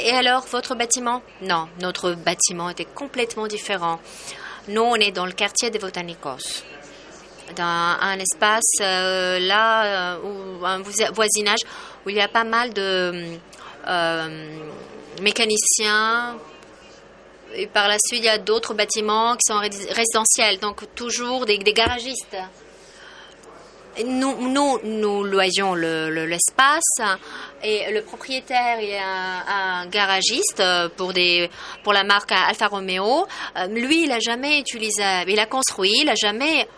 [0.05, 1.23] Et alors, votre bâtiment?
[1.41, 4.01] Non, notre bâtiment était complètement différent.
[4.69, 6.63] Nous, on est dans le quartier des Botanicos,
[7.57, 10.19] dans un espace euh, là, euh,
[10.61, 11.61] où, un voisi- voisinage
[12.05, 13.39] où il y a pas mal de
[13.87, 14.59] euh,
[15.23, 16.37] mécaniciens.
[17.55, 21.47] Et par la suite, il y a d'autres bâtiments qui sont rési- résidentiels, donc toujours
[21.47, 22.37] des garagistes.
[24.05, 26.83] Nous, nous, loyons l'espace
[27.63, 30.63] et le propriétaire est un, garagiste
[30.97, 31.51] pour, des,
[31.83, 33.27] pour la marque Alfa Romeo.
[33.71, 36.69] Lui, il n'a jamais utilisé, il a construit, il n'a jamais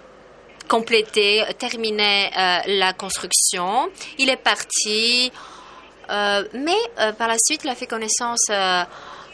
[0.68, 2.30] complété, terminé
[2.66, 3.90] la construction.
[4.18, 5.30] Il est parti,
[6.08, 6.78] mais
[7.18, 8.50] par la suite, il a fait connaissance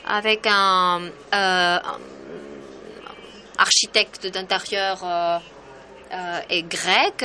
[0.06, 1.80] avec un, un
[3.58, 5.42] architecte d'intérieur
[6.50, 7.24] et grec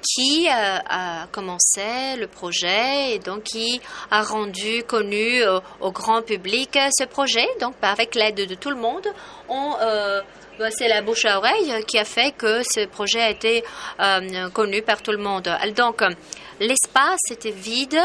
[0.00, 3.80] qui euh, a commencé le projet et donc qui
[4.10, 7.46] a rendu connu euh, au grand public ce projet.
[7.60, 9.06] Donc, avec l'aide de tout le monde,
[9.48, 10.20] on euh,
[10.58, 13.62] bah, c'est la bouche à oreille qui a fait que ce projet a été
[14.52, 15.48] connu par tout le monde.
[15.76, 16.02] Donc,
[16.58, 18.00] l'espace était vide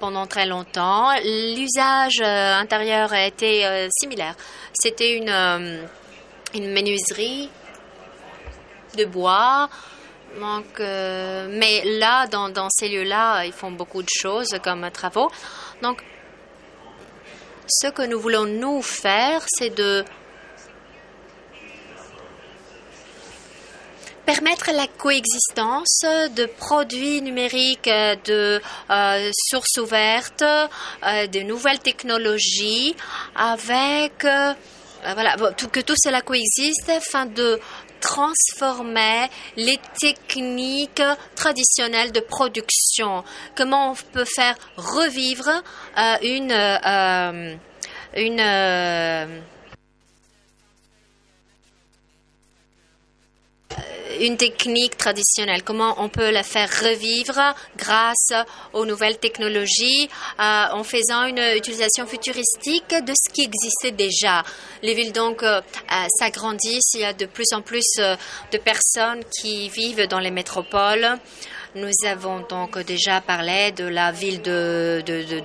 [0.00, 1.10] pendant très longtemps.
[1.22, 4.34] L'usage intérieur a été similaire.
[4.72, 7.50] C'était une menuiserie
[8.96, 9.68] de bois
[10.40, 15.30] donc, euh, mais là, dans, ces lieux-là, ils font beaucoup de choses comme travaux.
[15.82, 16.02] Donc,
[17.66, 20.04] ce que nous voulons nous faire, c'est de
[24.26, 26.00] permettre la coexistence
[26.34, 27.90] de produits numériques
[28.24, 32.96] de euh, sources ouvertes, euh, de nouvelles technologies,
[33.36, 34.26] avec
[35.12, 35.36] voilà,
[35.70, 37.60] que tout cela coexiste afin de
[38.04, 41.02] transformer les techniques
[41.34, 43.24] traditionnelles de production.
[43.56, 47.54] Comment on peut faire revivre euh, une, euh,
[48.16, 48.40] une
[54.20, 58.32] une technique traditionnelle, comment on peut la faire revivre grâce
[58.72, 60.08] aux nouvelles technologies
[60.40, 64.42] euh, en faisant une utilisation futuristique de ce qui existait déjà.
[64.82, 69.22] Les villes donc euh, euh, s'agrandissent, il y a de plus en plus de personnes
[69.40, 71.18] qui vivent dans les métropoles.
[71.74, 75.02] Nous avons donc déjà parlé de la ville de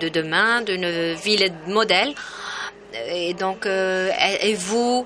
[0.10, 2.13] demain, d'une ville modèle.
[3.12, 5.06] Et donc, et vous,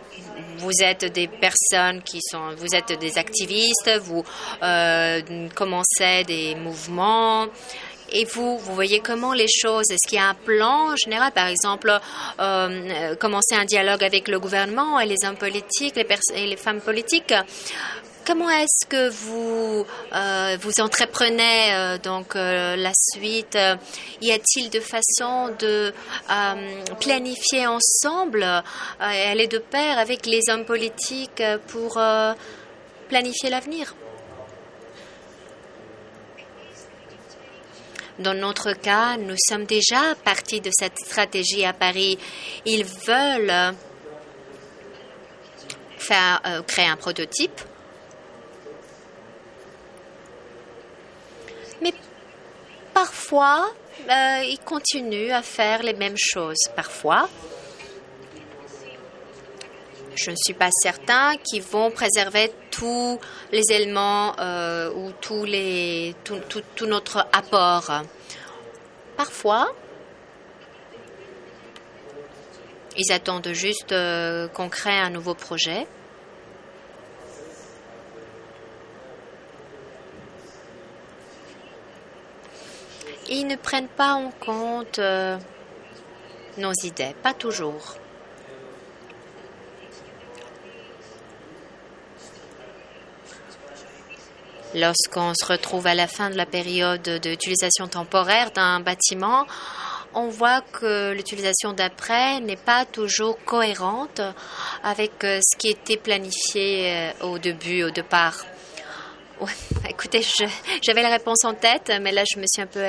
[0.57, 4.23] vous êtes des personnes qui sont, vous êtes des activistes, vous
[4.61, 5.21] euh,
[5.55, 7.47] commencez des mouvements.
[8.15, 11.47] Et vous, vous voyez comment les choses, est-ce qu'il y a un plan général, par
[11.47, 11.91] exemple,
[12.39, 16.81] euh, commencer un dialogue avec le gouvernement et les hommes politiques les et les femmes
[16.81, 17.33] politiques
[18.25, 23.57] Comment est-ce que vous euh, entreprenez euh, donc euh, la suite?
[24.21, 25.93] Y a-t-il de façon de
[27.01, 28.45] planifier ensemble?
[28.99, 31.99] Aller de pair avec les hommes politiques pour
[33.09, 33.93] planifier l'avenir?
[38.19, 42.17] Dans notre cas, nous sommes déjà partis de cette stratégie à Paris.
[42.65, 43.75] Ils veulent
[45.97, 47.59] faire créer un prototype
[51.83, 51.93] Mais
[52.93, 53.69] parfois,
[54.09, 56.63] euh, ils continuent à faire les mêmes choses.
[56.75, 57.27] Parfois,
[60.15, 63.19] je ne suis pas certain qu'ils vont préserver tous
[63.51, 66.39] les éléments euh, ou tous les, tout,
[66.75, 67.91] tout, notre apport.
[69.17, 69.75] Parfois,
[72.95, 75.85] ils attendent juste euh, qu'on crée un nouveau projet.
[83.29, 85.37] Ils ne prennent pas en compte euh,
[86.57, 87.97] nos idées, pas toujours.
[94.75, 99.45] Lorsqu'on se retrouve à la fin de la période d'utilisation temporaire d'un bâtiment,
[100.15, 104.21] on voit que l'utilisation d'après n'est pas toujours cohérente
[104.83, 108.35] avec euh, ce qui était planifié euh, au début, au départ.
[109.89, 110.21] Écoutez,
[110.81, 112.83] j'avais la réponse en tête, mais là, je me suis un peu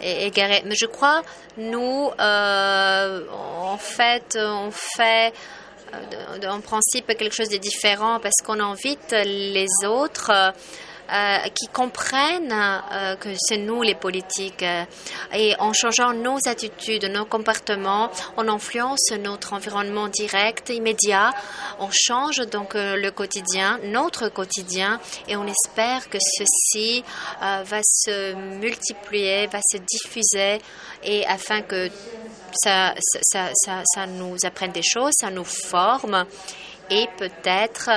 [0.00, 0.62] égarée.
[0.64, 1.22] Mais je crois,
[1.56, 5.32] nous, euh, en fait, on fait
[5.94, 10.50] euh, en principe quelque chose de différent parce qu'on invite les autres euh,
[11.54, 14.62] qui comprennent euh, que c'est nous les politiques.
[14.62, 14.84] Euh,
[15.34, 21.30] et en changeant nos attitudes, nos comportements, on influence notre environnement direct, immédiat.
[21.78, 27.04] On change donc le quotidien, notre quotidien, et on espère que ceci
[27.40, 30.60] va se multiplier, va se diffuser,
[31.02, 31.88] et afin que
[32.52, 36.26] ça, ça, ça, ça nous apprenne des choses, ça nous forme,
[36.90, 37.90] et peut-être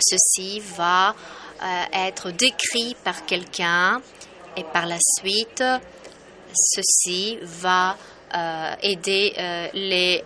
[0.00, 1.14] ceci va
[1.62, 4.02] euh, être décrit par quelqu'un
[4.56, 5.62] et par la suite,
[6.52, 7.96] ceci va
[8.34, 10.24] euh, aider euh, les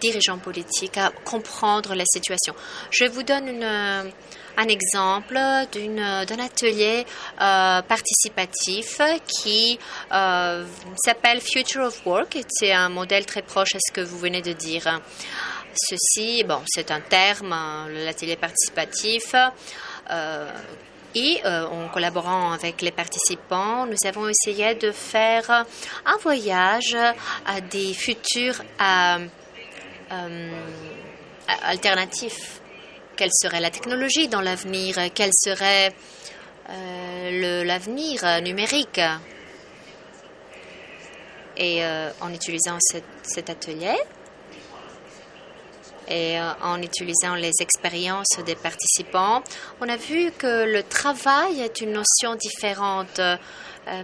[0.00, 2.54] dirigeants politiques à comprendre la situation.
[2.90, 7.04] Je vous donne un exemple d'un atelier
[7.36, 9.78] participatif qui
[11.04, 12.38] s'appelle Future of Work.
[12.48, 15.00] C'est un modèle très proche à ce que vous venez de dire.
[15.74, 19.34] Ceci, bon, c'est un terme, hein, l'atelier participatif.
[20.10, 20.50] Euh,
[21.14, 25.64] et euh, en collaborant avec les participants, nous avons essayé de faire
[26.04, 26.96] un voyage
[27.46, 29.26] à des futurs euh,
[31.62, 32.60] alternatifs.
[33.16, 34.96] Quelle serait la technologie dans l'avenir?
[35.14, 35.92] Quel serait
[36.68, 39.00] l'avenir numérique?
[41.56, 41.82] Et
[42.20, 42.78] en utilisant
[43.22, 43.96] cet atelier,
[46.08, 49.42] et euh, en utilisant les expériences des participants,
[49.80, 53.36] on a vu que le travail est une notion différente euh,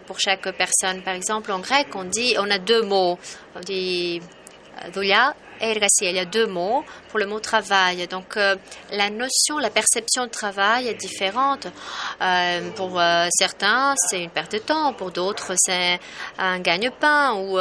[0.06, 1.02] pour chaque personne.
[1.02, 3.18] Par exemple, en grec, on dit, on a deux mots.
[3.56, 4.20] On dit
[4.84, 6.10] euh, doulia et ergasia.
[6.10, 8.06] Il y a deux mots pour le mot travail.
[8.08, 11.68] Donc, la notion, la perception de travail est différente.
[12.74, 13.00] Pour
[13.30, 14.92] certains, c'est une perte de temps.
[14.94, 16.00] Pour d'autres, c'est
[16.38, 17.56] un gagne-pain ou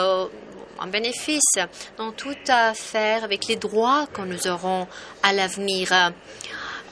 [0.80, 1.58] un bénéfice.
[1.98, 4.88] Donc, tout à faire avec les droits que nous aurons
[5.22, 5.92] à l'avenir.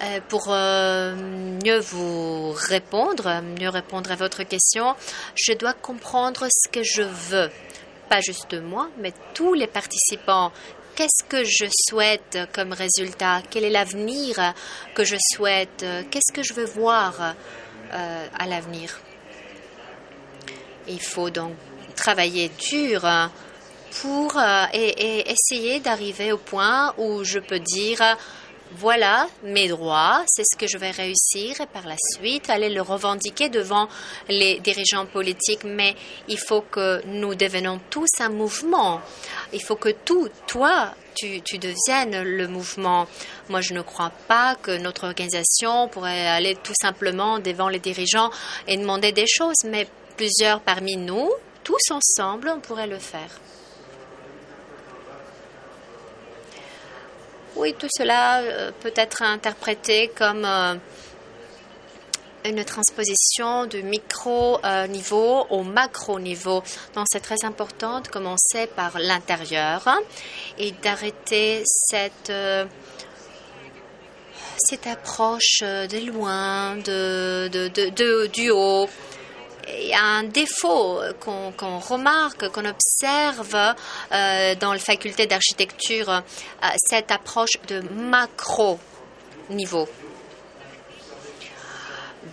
[0.04, 1.16] Euh, pour euh,
[1.64, 4.96] mieux vous répondre, mieux répondre à votre question,
[5.36, 7.52] je dois comprendre ce que je veux.
[8.10, 10.52] Pas juste moi, mais tous les participants.
[10.96, 13.44] Qu'est-ce que je souhaite comme résultat?
[13.50, 14.54] Quel est l'avenir
[14.96, 15.86] que je souhaite?
[16.10, 17.36] Qu'est-ce que je veux voir
[17.94, 19.00] euh, à l'avenir?
[20.88, 21.54] Il faut donc
[21.96, 23.06] travailler dur
[24.02, 28.18] pour euh, et, essayer d'arriver au point où je peux dire
[28.78, 32.82] voilà mes droits, c'est ce que je vais réussir et par la suite aller le
[32.82, 33.90] revendiquer devant
[34.30, 35.66] les dirigeants politiques.
[35.66, 35.96] Mais
[36.30, 39.02] il faut que nous devenions tous un mouvement.
[39.52, 43.08] Il faut que tout, toi, tu deviennes le mouvement.
[43.50, 48.32] Moi, je ne crois pas que notre organisation pourrait aller tout simplement devant les dirigeants
[48.68, 51.30] et demander des choses, mais plusieurs parmi nous,
[51.64, 53.30] tous ensemble, on pourrait le faire.
[57.56, 60.76] Oui, tout cela euh, peut être interprété comme euh,
[62.46, 66.64] une transposition du micro-niveau au macro-niveau.
[66.96, 69.88] Donc, c'est très important de commencer par l'intérieur
[70.58, 72.66] et d'arrêter cette, euh,
[74.58, 78.88] cette approche euh, de loin, de, de- du haut.
[79.78, 83.76] Il y a un défaut qu'on remarque, qu'on observe
[84.12, 86.22] euh, dans la faculté d'architecture, euh,
[86.90, 88.80] cette approche de macro
[89.50, 89.88] niveau,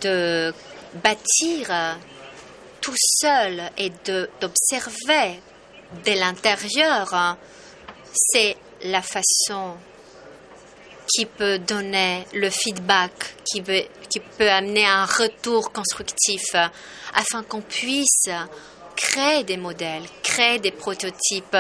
[0.01, 0.53] de
[0.95, 1.95] bâtir euh,
[2.81, 3.91] tout seul et
[4.41, 5.41] d'observer
[6.05, 7.37] de l'intérieur,
[8.13, 9.77] c'est la façon
[11.09, 16.67] qui peut donner le feedback, qui peut, amener un retour constructif euh,
[17.15, 18.29] afin qu'on puisse
[18.97, 21.57] créer des modèles, créer des prototypes.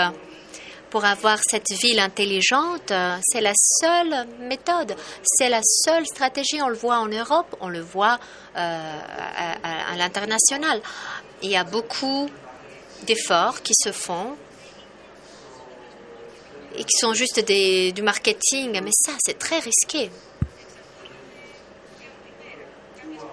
[0.91, 6.63] Pour avoir cette ville intelligente, euh, c'est la seule méthode, c'est la seule stratégie.
[6.63, 8.19] On le voit en Europe, on le voit
[8.57, 9.01] euh,
[9.65, 10.81] à l'international.
[11.43, 12.31] Il y a beaucoup
[13.07, 14.37] d'efforts qui se font
[16.79, 20.11] et qui sont juste du marketing, mais ça, c'est très risqué.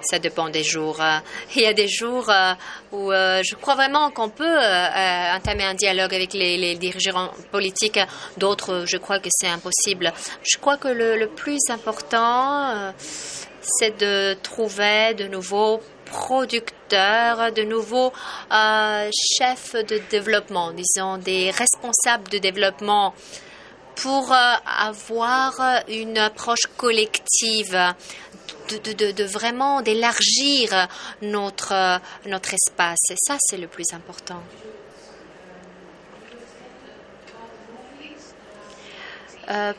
[0.09, 1.01] Ça dépend des jours.
[1.01, 1.17] euh.
[1.55, 2.53] Il y a des jours euh,
[2.91, 7.99] où euh, je crois vraiment qu'on peut entamer un dialogue avec les, dirigeants politiques.
[8.37, 10.13] D'autres, je crois que c'est impossible.
[10.43, 12.93] Je crois que le, plus important,
[13.61, 18.13] c'est de trouver de nouveaux producteurs, de nouveaux
[18.51, 23.13] euh, chefs de développement, disons des responsables de développement
[23.95, 27.77] pour euh, avoir une approche collective,
[28.69, 30.87] de, vraiment d'élargir
[31.21, 31.97] notre, euh,
[32.27, 32.99] notre espace.
[33.11, 34.41] Et ça, c'est le plus important.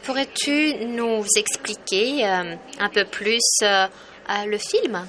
[0.04, 5.04] Pourrais-tu nous expliquer un peu plus le film?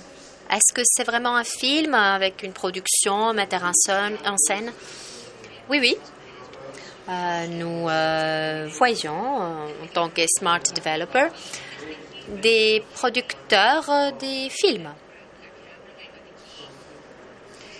[0.49, 3.73] Est-ce que c'est vraiment un film avec une production, metteur en
[4.37, 4.71] scène,
[5.69, 5.97] Oui, oui.
[7.09, 11.27] Euh, nous euh, voyons, euh, en tant que Smart Developer,
[12.27, 14.89] des producteurs des films.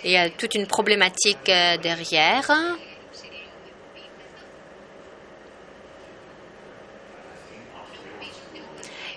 [0.05, 2.49] Il y a toute une problématique derrière.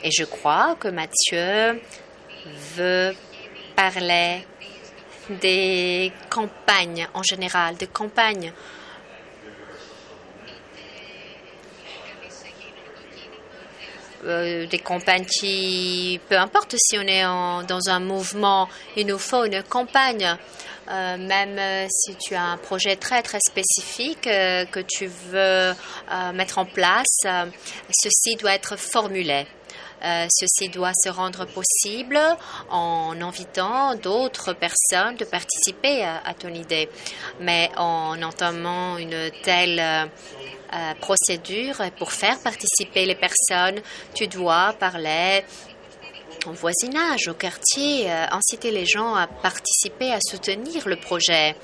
[0.03, 1.81] Et je crois que Mathieu
[2.75, 3.15] veut
[3.81, 4.45] parlait
[5.41, 8.53] des campagnes en général, des campagnes.
[14.27, 19.45] Euh, des campagnes qui, peu importe si on est dans un mouvement, il nous faut
[19.45, 20.37] une campagne.
[20.91, 25.73] Euh, même euh, si tu as un projet très très spécifique que tu veux
[26.35, 27.21] mettre en place,
[27.91, 29.47] ceci doit être formulé.
[30.03, 32.19] Euh, ceci doit se rendre possible
[32.71, 36.89] en invitant d'autres personnes de participer à, ton idée.
[37.41, 43.81] Mais en entamant une telle euh, procédure, pour faire participer les personnes,
[44.15, 45.45] tu dois parler
[46.47, 51.55] au voisinage, au quartier, euh, inciter les gens à participer, à soutenir le projet.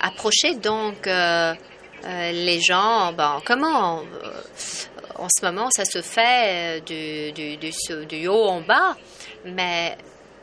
[0.00, 4.04] Approcher donc les gens, bon, comment
[5.18, 8.96] en ce moment ça se fait euh, du, haut en bas,
[9.44, 9.96] mais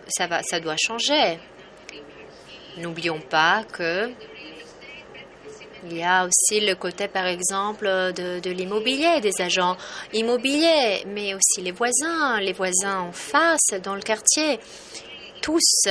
[0.07, 1.39] ça, va, ça doit changer.
[2.77, 4.11] N'oublions pas que
[5.83, 9.75] il y a aussi le côté, par exemple, de, de l'immobilier, des agents
[10.13, 14.59] immobiliers, mais aussi les voisins, les voisins en face, dans le quartier,
[15.41, 15.87] tous.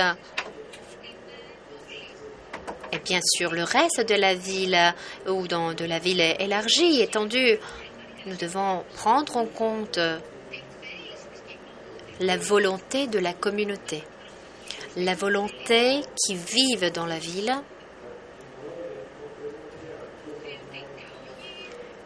[2.92, 4.78] Et bien sûr, le reste de la ville,
[5.28, 7.58] ou dans de la ville élargie, étendue.
[8.26, 9.98] Nous devons prendre en compte
[12.20, 14.02] la volonté de la communauté,
[14.96, 17.54] la volonté qui vive dans la ville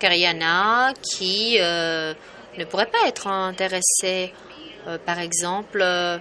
[0.04, 2.12] car il y en a qui euh,
[2.58, 4.34] ne pourraient pas être intéressés.
[4.86, 6.18] Euh, par exemple, euh,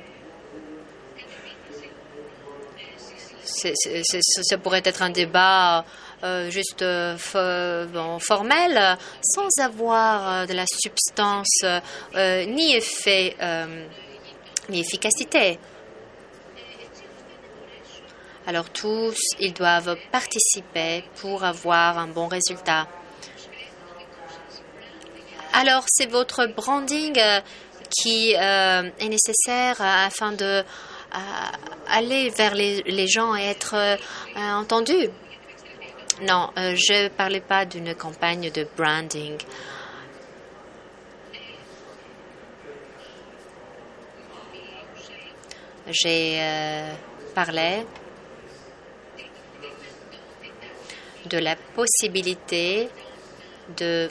[3.43, 5.83] ça pourrait être un débat
[6.23, 13.85] euh, juste euh, bon, formel, sans avoir euh, de la substance euh, ni effet euh,
[14.69, 15.59] ni efficacité.
[18.45, 22.87] Alors tous, ils doivent participer pour avoir un bon résultat.
[25.53, 27.39] Alors, c'est votre branding euh,
[27.91, 30.63] qui euh, est nécessaire euh, afin de euh,
[31.87, 33.95] aller vers les, gens et être euh,
[34.35, 35.09] euh, entendu.
[36.21, 39.35] Non, euh, je ne parlais pas d'une campagne de branding.
[45.87, 46.93] J'ai euh,
[47.33, 47.85] parlé
[51.25, 52.89] de la possibilité
[53.75, 54.09] de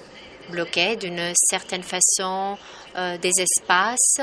[0.50, 2.58] bloquer d'une certaine façon
[2.96, 4.20] euh, des espaces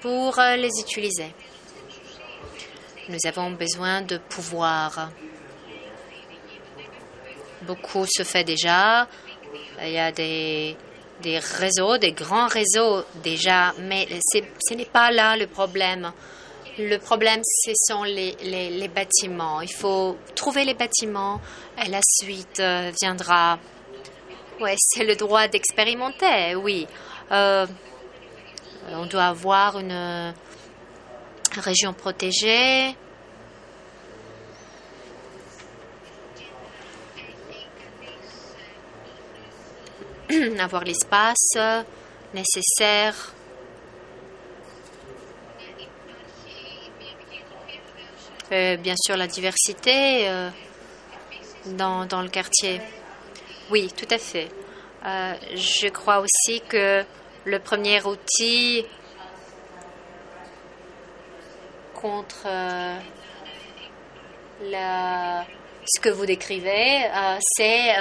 [0.00, 1.32] pour les utiliser.
[3.08, 5.10] Nous avons besoin de pouvoir.
[7.68, 9.06] Beaucoup se fait déjà.
[9.82, 10.74] Il y a des,
[11.60, 16.10] réseaux, des grands réseaux déjà, mais ce n'est pas là le problème.
[16.78, 19.60] Le problème, ce sont les bâtiments.
[19.60, 21.42] Il faut trouver les bâtiments
[21.84, 23.58] et la suite euh, viendra.
[24.60, 26.86] Oui, c'est le droit d'expérimenter, oui.
[27.30, 27.66] Euh,
[28.92, 30.32] on doit avoir une euh,
[31.58, 32.96] région protégée.
[40.58, 41.82] avoir l'espace euh,
[42.34, 43.32] nécessaire.
[48.52, 50.48] Euh, bien sûr, la diversité euh,
[51.66, 52.80] dans, dans le quartier.
[53.70, 54.48] Oui, tout à fait.
[55.54, 57.04] Je crois aussi que
[57.44, 58.84] le premier outil
[61.94, 62.46] contre
[64.62, 65.44] la-
[65.86, 67.02] ce que vous décrivez,
[67.56, 67.94] c'est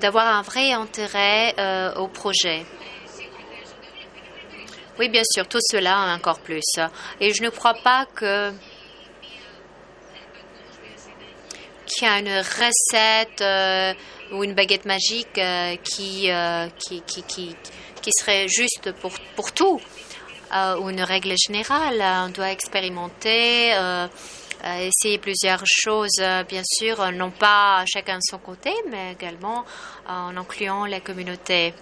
[0.00, 2.64] d'avoir un vrai intérêt euh, au projet.
[4.98, 6.78] Oui, bien sûr, tout cela encore plus.
[7.20, 8.52] Et je ne crois pas qu'il
[12.02, 13.94] y a une recette euh,
[14.32, 17.56] ou une baguette magique euh, qui, euh, qui, qui, qui,
[18.02, 19.80] qui serait juste pour, pour tout,
[20.54, 22.02] euh, ou une règle générale.
[22.26, 24.08] On doit expérimenter, euh, euh,
[24.64, 29.64] essayer plusieurs choses, euh, bien sûr, euh, non pas chacun de son côté, mais également
[30.08, 31.74] euh, en incluant la communauté.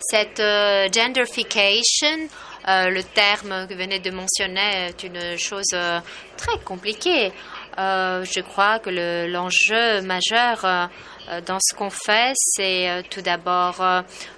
[0.00, 2.28] Cette euh, genderfication,
[2.68, 6.00] euh, le terme que vous venez de mentionner, est une chose euh,
[6.36, 7.32] très compliquée.
[7.78, 10.86] Euh, je crois que le- l'enjeu majeur euh,
[11.30, 13.84] euh, dans ce qu'on fait, c'est tout d'abord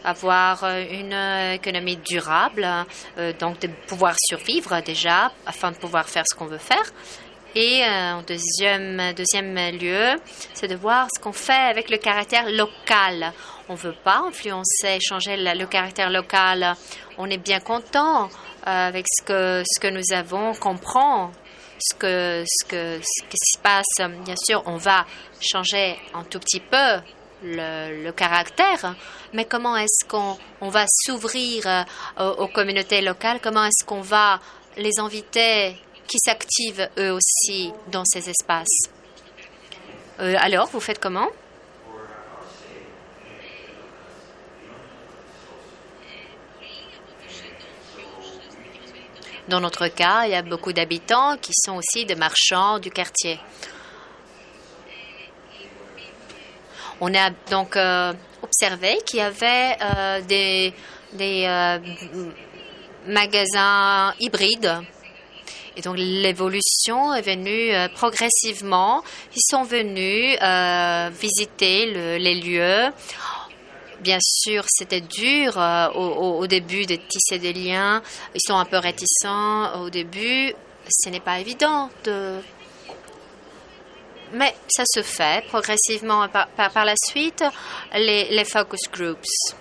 [0.04, 1.14] avoir une
[1.54, 2.66] économie durable,
[3.38, 6.84] donc de pouvoir survivre déjà afin de pouvoir faire ce qu'on veut faire.
[7.54, 8.98] Et en deuxième,
[9.78, 10.20] lieu,
[10.54, 13.32] c'est de voir ce qu'on fait avec le caractère local.
[13.68, 16.74] On ne veut pas influencer, changer le caractère local.
[17.18, 18.28] On est bien content
[18.64, 21.30] avec ce que, ce que nous avons, on comprend
[21.80, 24.10] ce, que, ce, que, ce qui se passe.
[24.24, 25.06] Bien sûr, on va
[25.40, 27.00] changer un tout petit peu
[27.42, 28.94] le, caractère,
[29.32, 34.40] mais comment est-ce qu'on on va s'ouvrir euh, aux, communautés locales, comment est-ce qu'on va
[34.76, 35.76] les inviter
[36.06, 38.90] qui s'activent eux aussi dans ces espaces?
[40.20, 41.28] Euh, alors, vous faites comment?
[49.50, 53.40] Dans notre cas, il y a beaucoup d'habitants qui sont aussi des marchands du quartier.
[57.00, 58.12] On a donc euh,
[58.44, 60.72] observé qu'il y avait euh, des,
[61.18, 61.78] euh,
[63.08, 64.72] magasins hybrides.
[65.76, 69.02] Et donc l'évolution est venue progressivement.
[69.34, 70.38] Ils sont venus
[71.20, 72.92] visiter les lieux.
[74.00, 75.56] Bien sûr, c'était dur
[75.94, 78.02] au, début de tisser des liens.
[78.34, 80.54] Ils sont un peu réticents au début.
[80.88, 82.40] Ce n'est pas évident de
[84.32, 87.44] mais ça se fait progressivement par, par, la suite,
[87.94, 89.54] les, focus groups.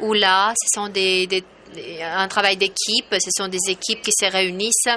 [0.00, 1.42] Où là, ce sont des,
[2.02, 4.88] un travail d'équipe, ce sont des équipes qui se réunissent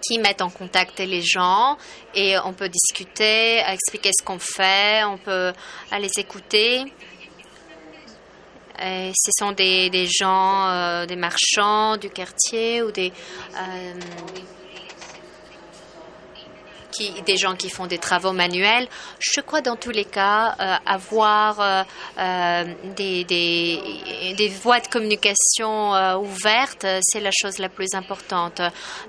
[0.00, 1.76] qui mettent en contact les gens
[2.14, 5.52] et on peut discuter, expliquer ce qu'on fait, on peut
[5.98, 6.84] les écouter.
[8.78, 13.12] ce sont des, gens, euh, des marchands du quartier ou des,
[13.54, 13.94] euh,
[17.26, 18.88] des gens qui font des travaux manuels.
[19.18, 21.82] Je crois dans tous les cas euh, avoir euh,
[22.18, 22.64] euh,
[22.96, 28.60] des, voies de communication ouvertes, c'est la chose la plus importante.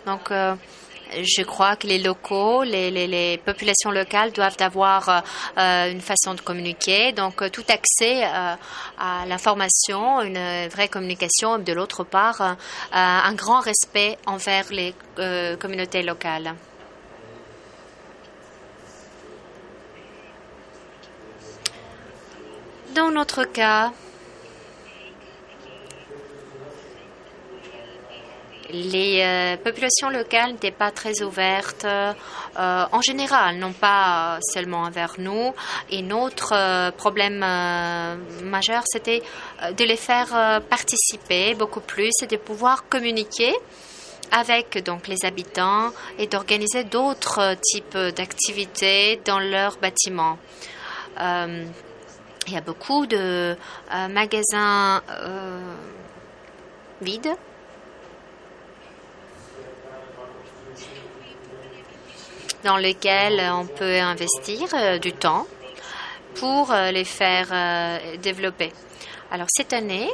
[0.06, 5.24] Donc, je crois que les locaux, les, les, populations locales doivent avoir
[5.56, 7.12] une façon de communiquer.
[7.14, 12.58] Donc, tout accès à l'information, une vraie communication, de l'autre part,
[12.92, 14.94] un grand respect envers les
[15.60, 16.56] communautés locales.
[22.98, 23.92] Dans notre cas,
[28.72, 32.14] les euh, populations locales n'étaient pas très ouvertes euh,
[32.56, 35.54] en général, non pas seulement envers nous.
[35.92, 37.46] Et notre euh, problème
[38.42, 39.22] majeur, c'était
[39.78, 43.54] de les faire participer beaucoup plus et de pouvoir communiquer
[44.32, 50.40] avec donc les habitants et d'organiser d'autres types d'activités dans leurs bâtiments.
[52.48, 53.58] Il y a beaucoup de
[53.94, 55.76] euh, magasins euh,
[57.02, 57.36] vides.
[62.64, 65.46] dans lesquels on peut investir euh, du temps
[66.36, 67.48] pour les faire
[68.20, 68.74] développer.
[69.32, 70.10] Alors cette année,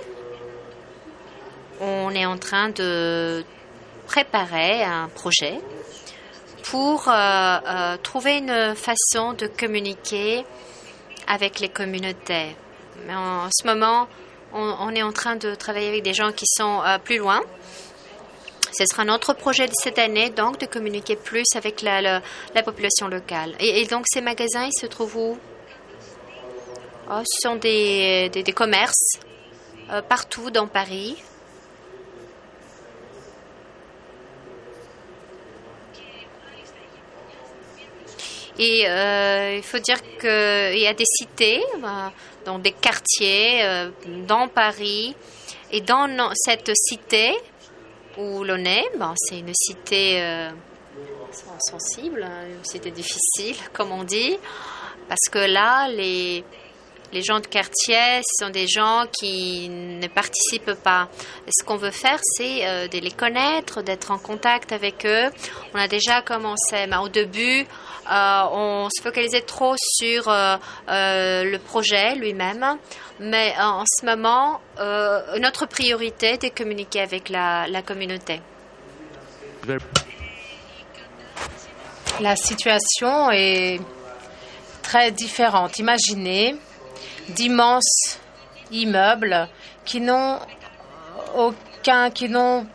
[1.81, 3.43] on est en train de
[4.07, 5.59] préparer un projet
[6.63, 7.11] pour
[8.03, 10.45] trouver une façon de communiquer
[11.27, 12.55] avec les communautés.
[13.05, 14.07] Mais en, ce moment,
[14.53, 17.41] on, est en train de travailler avec des gens qui sont euh, plus loin.
[18.71, 22.21] Ce sera notre projet de cette année, donc, de communiquer plus avec la,
[22.63, 23.53] population locale.
[23.59, 25.37] Et, donc, ces magasins, ils se trouvent où?
[27.11, 29.19] Oh, Ce sont des, des, commerces
[29.91, 31.17] euh, partout dans Paris.
[38.59, 42.09] Et euh, il faut dire qu'il y a des cités, euh,
[42.45, 43.89] dans des quartiers, euh,
[44.27, 45.15] dans Paris.
[45.71, 47.33] Et dans cette cité
[48.17, 50.21] où l'on est, ben, c'est une cité
[51.59, 54.37] sensible, hein, une cité difficile, comme on dit,
[55.09, 56.43] parce que là, les,
[57.23, 61.09] gens de quartier, ce sont des gens qui ne participent pas.
[61.49, 65.31] ce qu'on veut faire, c'est de les connaître, d'être en contact avec eux.
[65.73, 67.65] On a déjà commencé, mais au début,
[68.09, 72.77] on se focalisait trop sur euh, le projet lui-même.
[73.19, 74.59] Mais en ce moment,
[75.39, 78.41] notre priorité est de communiquer avec la, la communauté.
[82.19, 83.79] La situation est
[84.81, 85.79] très différente.
[85.79, 86.55] Imaginez
[87.29, 88.19] d'immenses
[88.71, 89.47] immeubles
[89.85, 90.39] qui n'ont
[91.35, 92.67] aucun, qui n'ont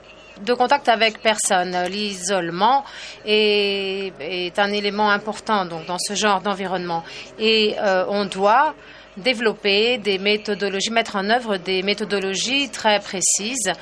[0.45, 1.77] de contact avec personne.
[1.89, 2.85] L'isolement
[3.25, 7.05] est, un élément important donc, dans ce genre d'environnement.
[7.39, 8.75] Et euh, on doit
[9.19, 13.73] développer des méthodologies, mettre en œuvre des méthodologies très précises,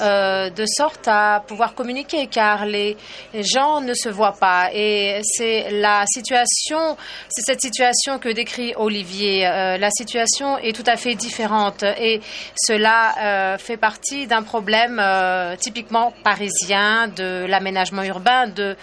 [0.00, 2.96] euh, de sorte à pouvoir communiquer, car les
[3.34, 4.70] gens ne se voient pas.
[4.72, 6.96] Et c'est la situation,
[7.28, 9.46] c'est cette situation que décrit Olivier.
[9.46, 12.20] Euh, la situation est tout à fait différente, et
[12.56, 15.02] cela euh, fait partie d'un problème
[15.58, 18.76] typiquement parisien de l'aménagement urbain, de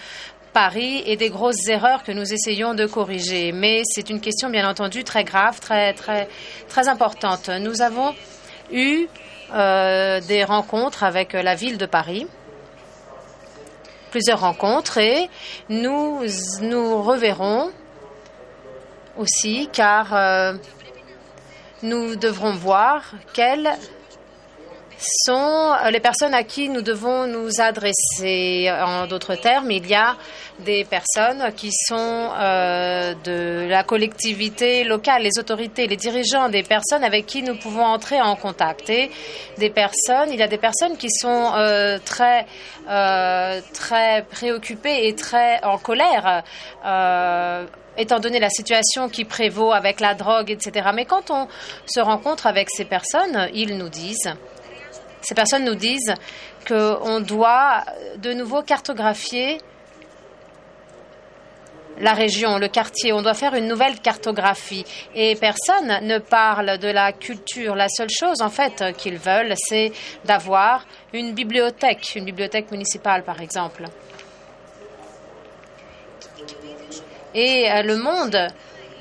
[0.54, 3.52] Paris et des grosses erreurs que nous essayons de corriger.
[3.52, 6.28] Mais c'est une question, bien entendu, très grave, très, très,
[6.68, 7.49] très importante.
[7.49, 8.14] Nous avons
[8.72, 9.08] eu
[9.54, 12.28] euh, des rencontres avec la ville de Paris,
[14.12, 15.30] plusieurs rencontres, et
[15.70, 16.22] nous
[16.62, 17.72] nous reverrons
[19.18, 20.54] aussi, car euh,
[21.84, 23.72] nous devrons voir quelles
[25.02, 28.72] sont les personnes à qui nous devons nous adresser.
[28.72, 30.16] En d'autres termes, il y a
[30.60, 37.04] des personnes qui sont euh, de la collectivité locale, les autorités, les dirigeants, des personnes
[37.04, 38.89] avec qui nous pouvons entrer en contact.
[38.89, 39.10] Et
[39.58, 42.45] des personnes, il y a des personnes qui sont euh, très,
[42.89, 46.43] euh, très préoccupées et très en colère
[47.97, 50.89] étant donné la situation qui prévaut avec la drogue, etc.
[50.93, 51.47] Mais quand on
[51.86, 54.34] se rencontre avec ces personnes, ils nous disent
[55.22, 56.13] ces personnes nous disent
[56.67, 57.84] qu'on doit
[58.17, 59.59] de nouveau cartographier
[61.99, 63.13] la région, le quartier.
[63.13, 64.86] On doit faire une nouvelle cartographie.
[65.13, 67.76] Et personne ne parle de la culture.
[67.76, 69.91] La seule chose, en fait, qu'ils veulent, c'est
[70.26, 73.86] d'avoir une bibliothèque, une bibliothèque municipale, par exemple.
[77.34, 78.47] Et euh, le monde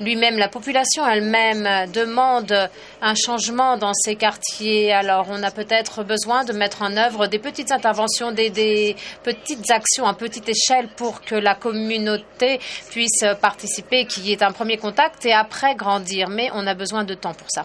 [0.01, 2.69] lui-même, la population elle-même demande
[3.01, 4.91] un changement dans ces quartiers.
[4.91, 10.05] Alors, on a peut-être besoin de mettre en œuvre des petites interventions, des, petites actions
[10.05, 15.25] à petite échelle pour que la communauté puisse participer, qu'il y ait un premier contact
[15.25, 16.29] et après grandir.
[16.29, 17.63] Mais on a besoin de temps pour ça.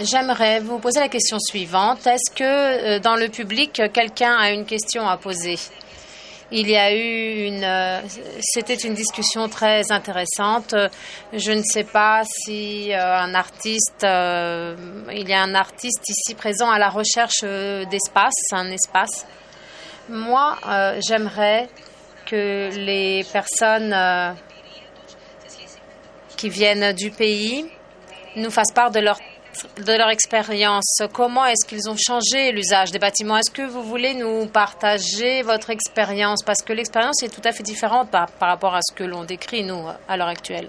[0.00, 2.06] J'aimerais vous poser la question suivante.
[2.06, 5.58] Est-ce que euh, dans le public, quelqu'un a une question à poser?
[6.52, 8.00] Il y a eu une, euh,
[8.40, 10.74] c'était une discussion très intéressante.
[11.32, 14.76] Je ne sais pas si euh, un artiste, euh,
[15.10, 19.26] il y a un artiste ici présent à la recherche d'espace, un espace.
[20.08, 20.58] Moi,
[21.06, 21.68] j'aimerais
[22.26, 23.96] que les personnes
[26.36, 27.66] qui viennent du pays
[28.36, 29.18] nous fassent part de leur
[29.78, 31.02] de leur expérience.
[31.12, 33.36] Comment est-ce qu'ils ont changé l'usage des bâtiments?
[33.36, 36.42] Est-ce que vous voulez nous partager votre expérience?
[36.42, 39.64] Parce que l'expérience est tout à fait différente par, rapport à ce que l'on décrit,
[39.64, 40.68] nous, à l'heure actuelle.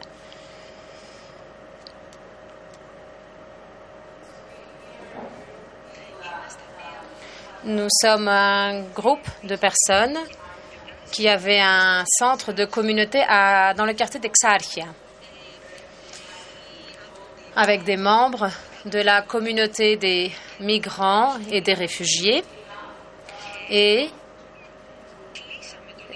[7.65, 10.17] Nous sommes un groupe de personnes
[11.11, 14.87] qui avaient un centre de communauté dans le quartier d'Exarchia,
[17.55, 18.49] avec des membres
[18.85, 22.43] de la communauté des migrants et des réfugiés.
[23.69, 24.09] Et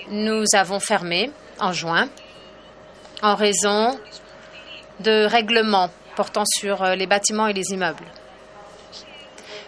[0.10, 2.10] nous avons fermé en juin
[3.22, 4.00] en raison
[5.00, 8.06] de règlements portant sur euh, les bâtiments et les immeubles.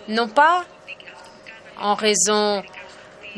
[0.07, 0.65] Non pas
[1.79, 2.63] en raison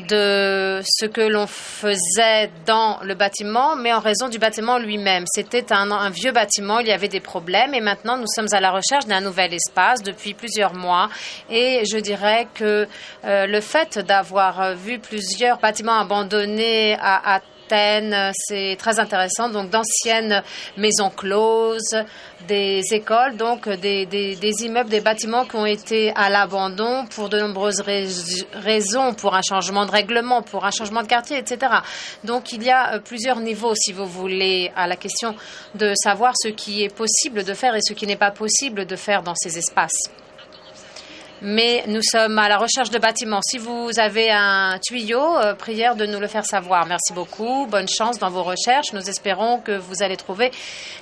[0.08, 5.26] de ce que l'on faisait dans le bâtiment, mais en raison du bâtiment lui-même.
[5.28, 8.72] C'était un, vieux bâtiment, il y avait des problèmes et maintenant nous sommes à la
[8.72, 11.10] recherche d'un nouvel espace depuis plusieurs mois
[11.50, 12.88] et je dirais que
[13.26, 17.42] euh, le fait d'avoir vu plusieurs bâtiments abandonnés à
[18.34, 19.50] c'est très intéressant.
[19.50, 20.44] Donc d'anciennes
[20.78, 21.96] maisons closes,
[22.48, 27.40] des écoles, donc des, des, immeubles, des bâtiments qui ont été à l'abandon pour de
[27.40, 31.72] nombreuses raisons, pour un changement de règlement, pour un changement de quartier, etc.
[32.24, 35.36] Donc il y a euh, plusieurs niveaux, si vous voulez, à la question
[35.76, 38.96] de savoir ce qui est possible de faire et ce qui n'est pas possible de
[38.96, 40.12] faire dans ces espaces
[41.42, 43.42] mais nous sommes à la recherche de bâtiments.
[43.42, 46.86] Si vous avez un tuyau, euh, prière de nous le faire savoir.
[46.86, 47.66] Merci beaucoup.
[47.66, 48.94] Bonne chance dans vos recherches.
[48.94, 50.52] Nous espérons que vous allez trouver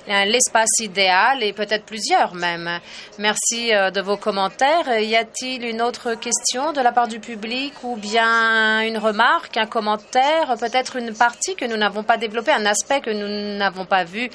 [0.08, 2.80] euh, l'espace idéal et peut-être plusieurs même.
[3.18, 4.98] Merci euh, de vos commentaires.
[4.98, 9.66] Y a-t-il une autre question de la part du public ou bien une remarque, un
[9.66, 14.04] commentaire, peut-être une partie que nous n'avons pas développée, un aspect que nous n'avons pas
[14.04, 14.30] vu,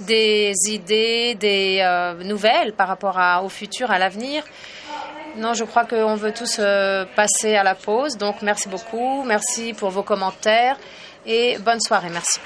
[0.00, 1.84] des idées, des
[2.24, 4.44] nouvelles par rapport au futur, à l'avenir?
[5.38, 8.16] Non, je crois qu'on veut tous euh, passer à la pause.
[8.16, 9.22] Donc, merci beaucoup.
[9.24, 10.76] Merci pour vos commentaires
[11.24, 12.10] et bonne soirée.
[12.10, 12.40] Merci.